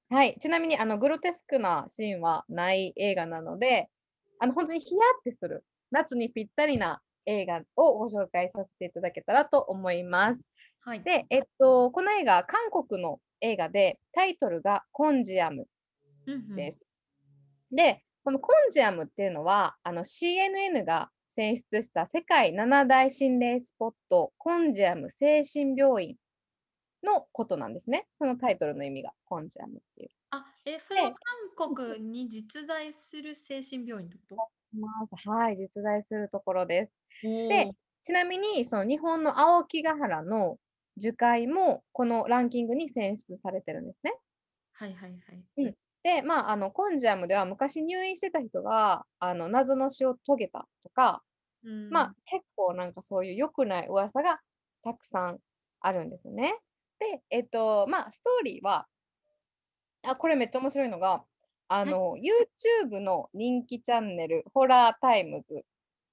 [0.09, 0.37] はい。
[0.41, 3.91] ちなみに、あの、グロテスクなシーンはない映画なので、
[4.39, 10.41] あの、本当にヒヤってする、夏にぴったりな映画をご紹介させていただけたらと思います。
[10.81, 11.03] はい。
[11.03, 15.67] で、えっと、この映画、韓国の映画で、タイトルがコンジアム
[16.27, 16.85] うんうんです。
[17.71, 26.17] で、このコンジアムっていうのは、あの CNN が選出した世界七大心霊スポット、コンジアム精神病院
[27.05, 28.07] のことなんですね。
[28.17, 30.11] そのタイトルの意味が、コンジアムっていう。
[30.31, 31.17] あ、え、それはで
[31.57, 36.93] 韓国に実在する精神病院ってこますはい、実在するところです。
[37.23, 40.59] でーちなみに、その日本の青木ヶ原の
[40.97, 44.15] 樹海も、このランキングに選出されてるんですね。
[44.73, 45.17] はいはいは
[45.67, 45.75] い。
[46.03, 51.23] で、まあ、あのコンジアムでは昔入院してた人があの謎の死を遂げたとか、
[51.63, 54.41] うんまあ、結構なんかそういう良くない噂が
[54.83, 55.39] たくさん
[55.83, 56.55] あるんですよね。
[56.99, 58.87] で、えっと、まあ、ストーリーは、
[60.03, 61.23] あ、これめっちゃ面白いのが、
[61.73, 65.65] あの、YouTube の人気チャンネル、ホラータイムズ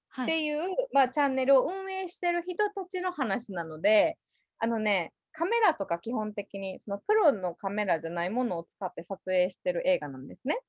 [0.09, 0.25] はい。
[0.25, 0.59] っていう、
[0.93, 4.19] まあ、チャンネルを運営してる人たちの話なので、
[4.59, 10.59] あのね、カメラとか基本的にそのプロのカメラじゃないものを使って撮影してる映画なんですね。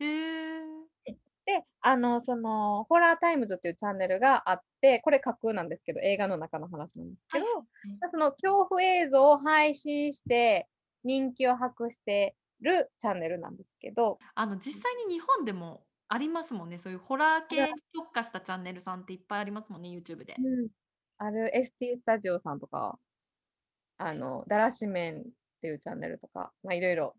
[0.00, 0.86] へー
[1.46, 7.54] で、あの、その、ホラータイムズっていうチャンネルがあって、これ架空なんですけど、映画の中の話なんですけど、はい
[8.00, 10.68] まあその恐怖映像を配信して
[11.04, 16.78] 人気を博してるチャンネルなんですけど、あの実際に日本でもありますもんね。
[16.78, 20.36] そういうホラー系に特化したチャンネルさんっていっぱいありますもんね、YouTube で。
[21.18, 22.98] ある ST スタジオさんとか、
[23.98, 25.22] あの、だらし面っ
[25.62, 27.14] ていうチャンネルとか、まあいろいろ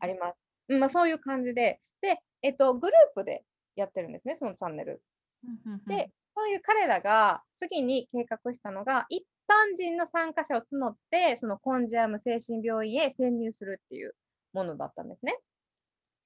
[0.00, 0.36] あります。
[0.68, 3.44] うんまあそういう感じで、で、えっと、グループで
[3.76, 5.02] やってるんですね、そのチャンネル。
[5.44, 14.14] うんうんうんで、そういう彼らが次に計画したのが、一般人の参加者を募って、そのコンジアム精神病院へ潜入するっていう
[14.54, 15.38] ものだったんですね。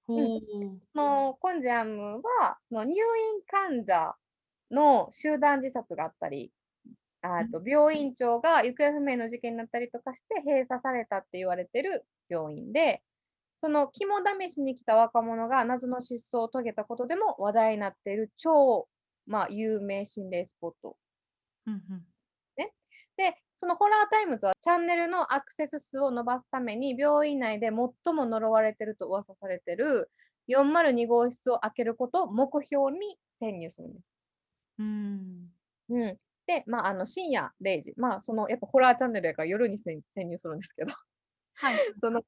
[0.07, 0.41] ほう。
[0.95, 4.15] そのコンジアムは、その入院患者
[4.71, 6.53] の集団自殺があったり、
[7.23, 13.03] あと病院長が行方不明の事件になったりとかして閉鎖されたって言われてる病院で、
[13.61, 18.89] その肝試しに来た若者が謎の失踪を遂げたことでも話題になっている超、
[19.27, 20.97] まあ、有名心霊スポット
[23.59, 27.71] そのホラータイムズはチャンネルのアクセス数を伸ばすために病院内で
[28.05, 30.11] 最も呪われてると噂されてる
[30.49, 34.05] 402号室を開けることを目標に潜入するんです。
[34.79, 35.49] うん
[35.91, 40.95] うん、で、まあ、あの深夜0時、まあ、そのやっぱホラーチャンネルやから夜に潜潜入するんですけど、
[41.55, 41.79] はい。
[42.01, 42.23] その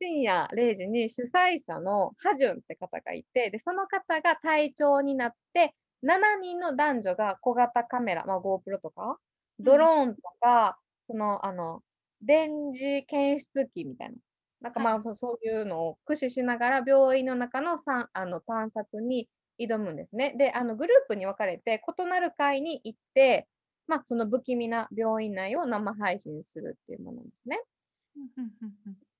[0.00, 9.18] 深夜0時に主催者のハジュンって方がいて、でその方が隊長になって、7人の男女が小型カメラ、まあ、GoPro とか、
[9.62, 11.82] ドローンとか、その、あの、
[12.22, 14.16] 電磁検出器みたいな。
[14.60, 20.34] なんかまあ、そういうのを駆使しながら病院の中のさんあの探索に挑むんですね。
[20.36, 23.48] で、あのグループに分かれて異なる階に行って、
[23.86, 27.62] まあ、その不気味な病院内を生配信するっていうものですね。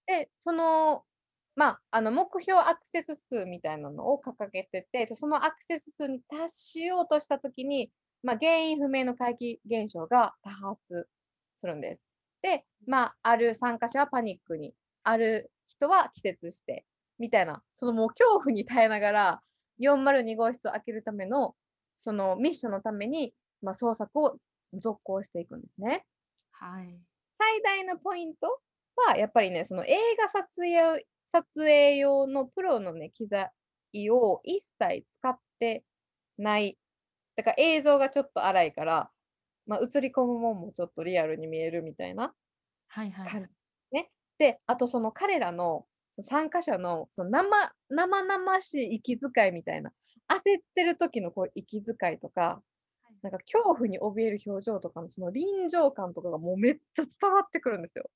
[0.07, 1.05] で、その、
[1.57, 7.91] まあ、あの目標アクセス数みたいなのを掲げてて、そのアクセス数に達しようとしたときに、
[8.23, 11.09] まあ、原因不明の怪奇現象が多発
[11.55, 12.03] するんです。
[12.43, 16.85] で、まあ、ある参加者はパニックに、ある人は気絶して、
[17.19, 19.43] みたいな、そのもう恐怖に耐えながら、
[19.79, 21.55] 402号室を開けるための、
[21.99, 24.37] そのミッションのために、まあ、捜索を
[24.75, 26.07] 続行していくんですね。
[26.53, 27.01] はい。
[27.39, 28.61] 最大のポイント
[28.97, 33.51] は、やっぱりね、その映画撮影撮影用のプロのね、機材
[34.11, 35.85] を一切使って
[36.39, 36.77] ない。
[37.41, 39.11] だから映像がちょっと荒いから、
[39.67, 42.35] まあ、映り込むもんもちょっとリアルに見えるみたいな
[42.89, 43.41] はいはい。
[43.93, 44.11] ね。
[44.39, 45.87] で、あとその彼らの
[46.21, 49.93] 参加者のその生生々しい息遣いみたいな、
[50.29, 52.63] 焦ってる時のこう息遣いとか、
[53.23, 58.11] なんか恐怖に怯える表情とかのその臨場感とかがもうめっちゃ伝わってくるんですよ。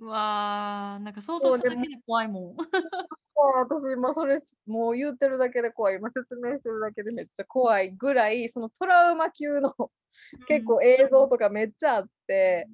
[0.00, 2.56] うわ、なんか想像しただけで怖いもん。
[3.34, 9.72] 私、ま、それ、もう言ってるだけで怖い、今説明してるだけでめっちゃ怖いぐらい、そのトラウマ級の
[10.46, 12.70] 結構映像とかめっちゃあって、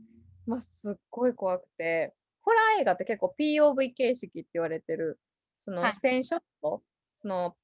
[0.46, 5.20] ま、すっごい怖くて、ホラー映画って結構 POV 形式って言われてる、
[5.64, 5.94] そのはい。
[5.94, 6.82] 視点ショット、
[7.16, 7.56] その、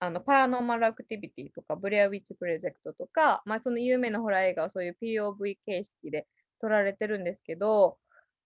[0.00, 6.28] あの、パラノーマルアクティビティとか、ブレアウィッチプロジェクトとか、ま、その有名なホラー映画はそういう POV 形式で
[6.60, 7.98] 撮られてるんですけど、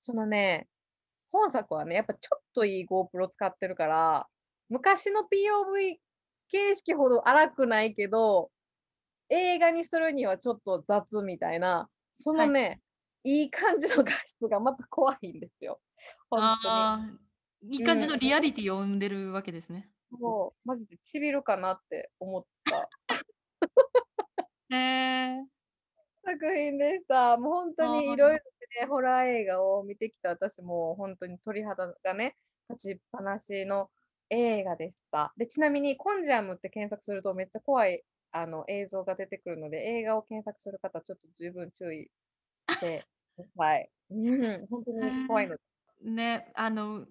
[0.07, 0.69] そのね、
[1.33, 4.29] 本作はね、やっぱちょっといい GoPro 使ってるから、
[4.69, 5.97] 昔の POV
[6.49, 8.53] 形式ほど荒くないけど、
[9.31, 12.47] 映画にするにはちょっと雑みたいな、そはい。
[12.47, 12.81] のね、
[13.25, 15.81] いい感じの画質がまた怖いんですよ、
[16.31, 16.53] ほんとに。
[16.61, 17.19] ああ、
[17.69, 18.11] いい感じうん。
[18.13, 19.91] のリアリティを生んでるわけですね。
[20.23, 22.89] そう、マジで痺るかなって思った。
[24.71, 25.47] へえ。
[26.25, 27.37] 作品でした。
[27.37, 28.39] もうほんとあに色々
[28.81, 28.83] あ。
[28.83, 32.37] ね、ホラー映画を見てきた私もほんとに鳥肌がね、
[32.71, 33.91] 立ちっぱなしの
[34.31, 35.33] 映画でした。
[35.37, 42.11] で、ちなみにコンジャムって検索するとめっちゃ怖い、あの、映像が出てくるので、映画を検索する方、ちょっと十分注意
[42.69, 43.91] してください。
[44.11, 44.15] う
[44.61, 45.57] ん、ほんとへに怖いの
[46.05, 46.11] え。
[46.11, 47.07] ね、あの、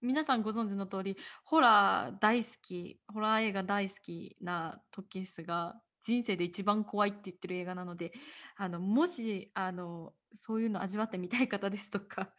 [0.00, 8.12] 皆さんご存知の通り、ホラー大好き、ホラー映画大好きなトキエスが、人生で一番怖いって言ってる映画なので、
[8.56, 12.34] あの、もし、あの、そういうの味わってみたい方ですとか、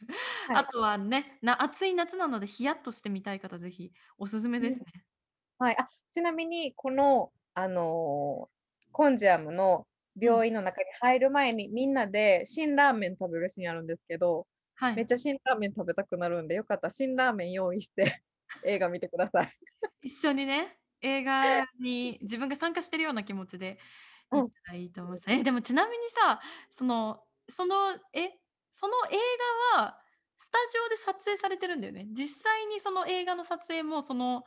[0.48, 0.62] はい。
[0.62, 4.70] あとはね、な暑い夏なのでヒヤッとしてみたい方、ぜひおすすめうん。
[4.70, 5.06] ですね。
[5.60, 8.50] はい、あ、ちなみにこの、あの、
[8.92, 9.88] コンジャムの
[10.26, 10.42] うん。
[10.42, 14.96] 病院の中に入る前に、みんなで辛ラーメン食べるシーンあるんですけど、はい。
[14.96, 18.24] めっちゃ辛ラーメン食べたくなるんで、よかったら辛ラーメン用意して
[18.64, 19.58] 映画見てください。
[20.02, 23.80] 一緒にね、映画に自分が参加してるような気持ちで
[24.32, 24.52] うん。
[24.52, 25.32] 行ったらいいと思います。
[25.32, 26.40] え、でもちなみにさ、
[26.72, 28.40] そのその、え、
[28.72, 29.18] その映
[29.76, 30.02] 画は
[30.38, 32.08] スタジオで撮影されてるんだよね？
[32.14, 34.44] 実際にその映画の撮影も、その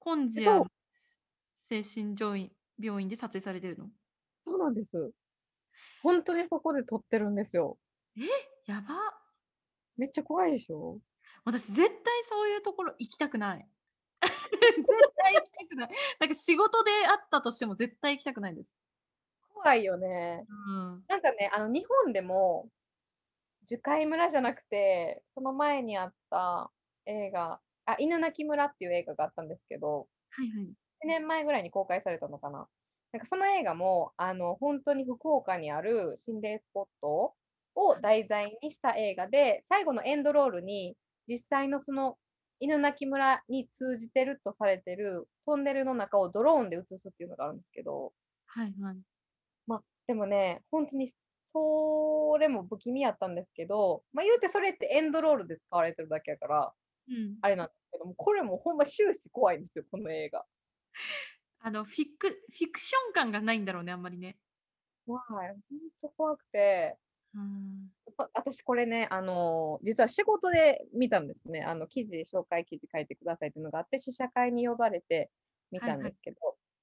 [0.00, 0.42] コンジ
[1.70, 3.90] 精神病院で撮影されてるの？
[4.46, 5.12] そうなんです。
[6.02, 7.78] ほんとにそこで撮ってるんですよ。
[8.16, 8.94] え、やば。
[9.96, 11.00] めっちゃ怖いでしょ？
[11.44, 13.68] 私絶対そういうところ行きたくない。
[14.76, 14.86] 絶
[15.16, 15.90] 対行きたくない。
[16.20, 18.72] なんか仕事であったとしても絶対行きたくないです。
[19.54, 20.44] 怖いよね。
[20.48, 21.04] うん。
[21.08, 22.68] なんかね、あの、日本でも、
[23.66, 26.70] 樹海村じゃなくて、その前にあった
[27.06, 30.66] 映画、あ、犬鳴村っていう映画があったんですけど、はいはい。
[31.04, 32.68] 1年前ぐらいに公開されたのかな。
[33.12, 37.34] なんかその映画も、あの、ほんとに福岡にある心霊スポット
[37.74, 40.96] を題材にした映画で、最後のエンドロールに、
[41.28, 42.18] 実際のその
[42.60, 48.12] 犬鳴村に通じてるとされてるトンネルの中をドローンで映すっていうのがあるんですけど
[48.46, 49.02] はいはい。
[49.66, 51.08] ま、でもね、ほんとに
[51.52, 56.74] それも不気味やったんですけど、ま、言うてそれってエンドロールで使われてるだけやから、
[57.08, 57.42] うん。
[57.42, 60.46] あれなんですけども、これもほんま終始怖いんですよ、この映画。
[61.58, 64.38] あの、フィックフィクション感がないんだろうね、あんまりね。
[65.06, 66.98] はい、ほんと怖くて。
[67.36, 67.90] うーん。
[68.06, 71.62] やっぱ私これね、あの、実は仕事で見たんですね。
[71.62, 75.30] あの、記事紹介記事書いてくださいっていうのがあって、試写会に呼ばれて
[75.70, 76.10] 見たんはいはい。
[76.10, 76.36] ですけど、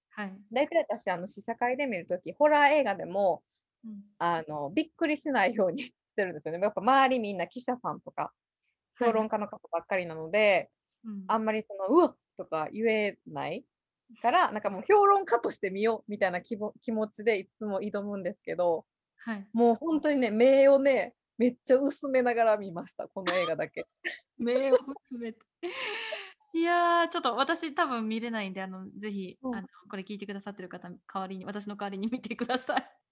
[0.10, 0.44] はい。
[0.52, 3.44] だいたい私、あの、試写会で見る時、ホラー映画でも、
[3.84, 4.04] うん。
[4.20, 6.62] あの、びっくりしないようにしてるんですよね。
[6.62, 8.34] やっぱ周りみんな記者さんとか、
[8.96, 9.10] はいはい。
[9.10, 10.72] 評論家の方ばっかりなので、
[11.04, 11.28] うん。
[11.28, 13.66] あんまりその、「うわっ！」とか言えない
[14.22, 18.86] から、なんかもう評論家として見ようみたいなきぼ気持ちでいつも挑むんですけど、
[19.26, 19.48] はい。
[19.54, 23.88] もうほんとにね、目をね、めっちゃ薄めながら見ました、この映画だけ。
[24.38, 25.40] 目を薄めて。
[26.54, 29.56] いや、ちょっと私多分見れないんで、あの、ぜひ、うん。
[29.56, 33.04] あの、これ聞いてくださってる方、代わりに私の代わりに見てください。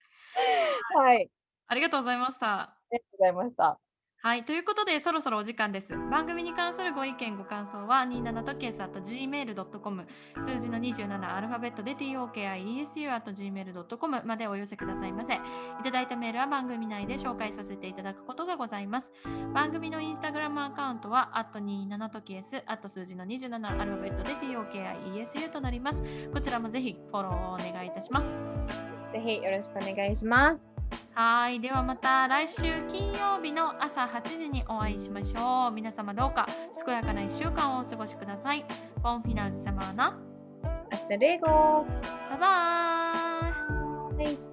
[0.95, 1.31] はい。
[1.67, 2.61] ありがとうございました。
[2.61, 3.90] ありがとうございました。
[4.23, 5.97] はい、ということでそろそろお時間です。
[6.11, 10.05] 番組に関するご意見ご感想は27とケース gmail.com
[10.35, 15.33] 数字の27アルファベットで tokiesu gmail.com までお寄せくださいませ。
[15.33, 15.37] い
[15.83, 19.11] ただいたメールは番組内で紹介させていただくことがございます。
[19.55, 26.03] 番組のインスタグラムアカウントは27とケース数字の27アルファベットで tokiesu となります。
[26.31, 28.29] こちらもぜひフォローをお願いいたします。
[29.13, 30.70] ぜひよろしくお願いします。
[31.23, 31.59] はい。
[31.59, 35.71] ではまた来週金曜日の朝8時にお会いしましょう。
[35.71, 36.47] 皆様どうか
[36.83, 38.65] 健やかな1週間をお過ごしください。
[39.03, 40.17] ボンフィナルズ様な。
[40.89, 41.85] Hasta luego.
[42.31, 44.25] バイバーイ。
[44.25, 44.50] はい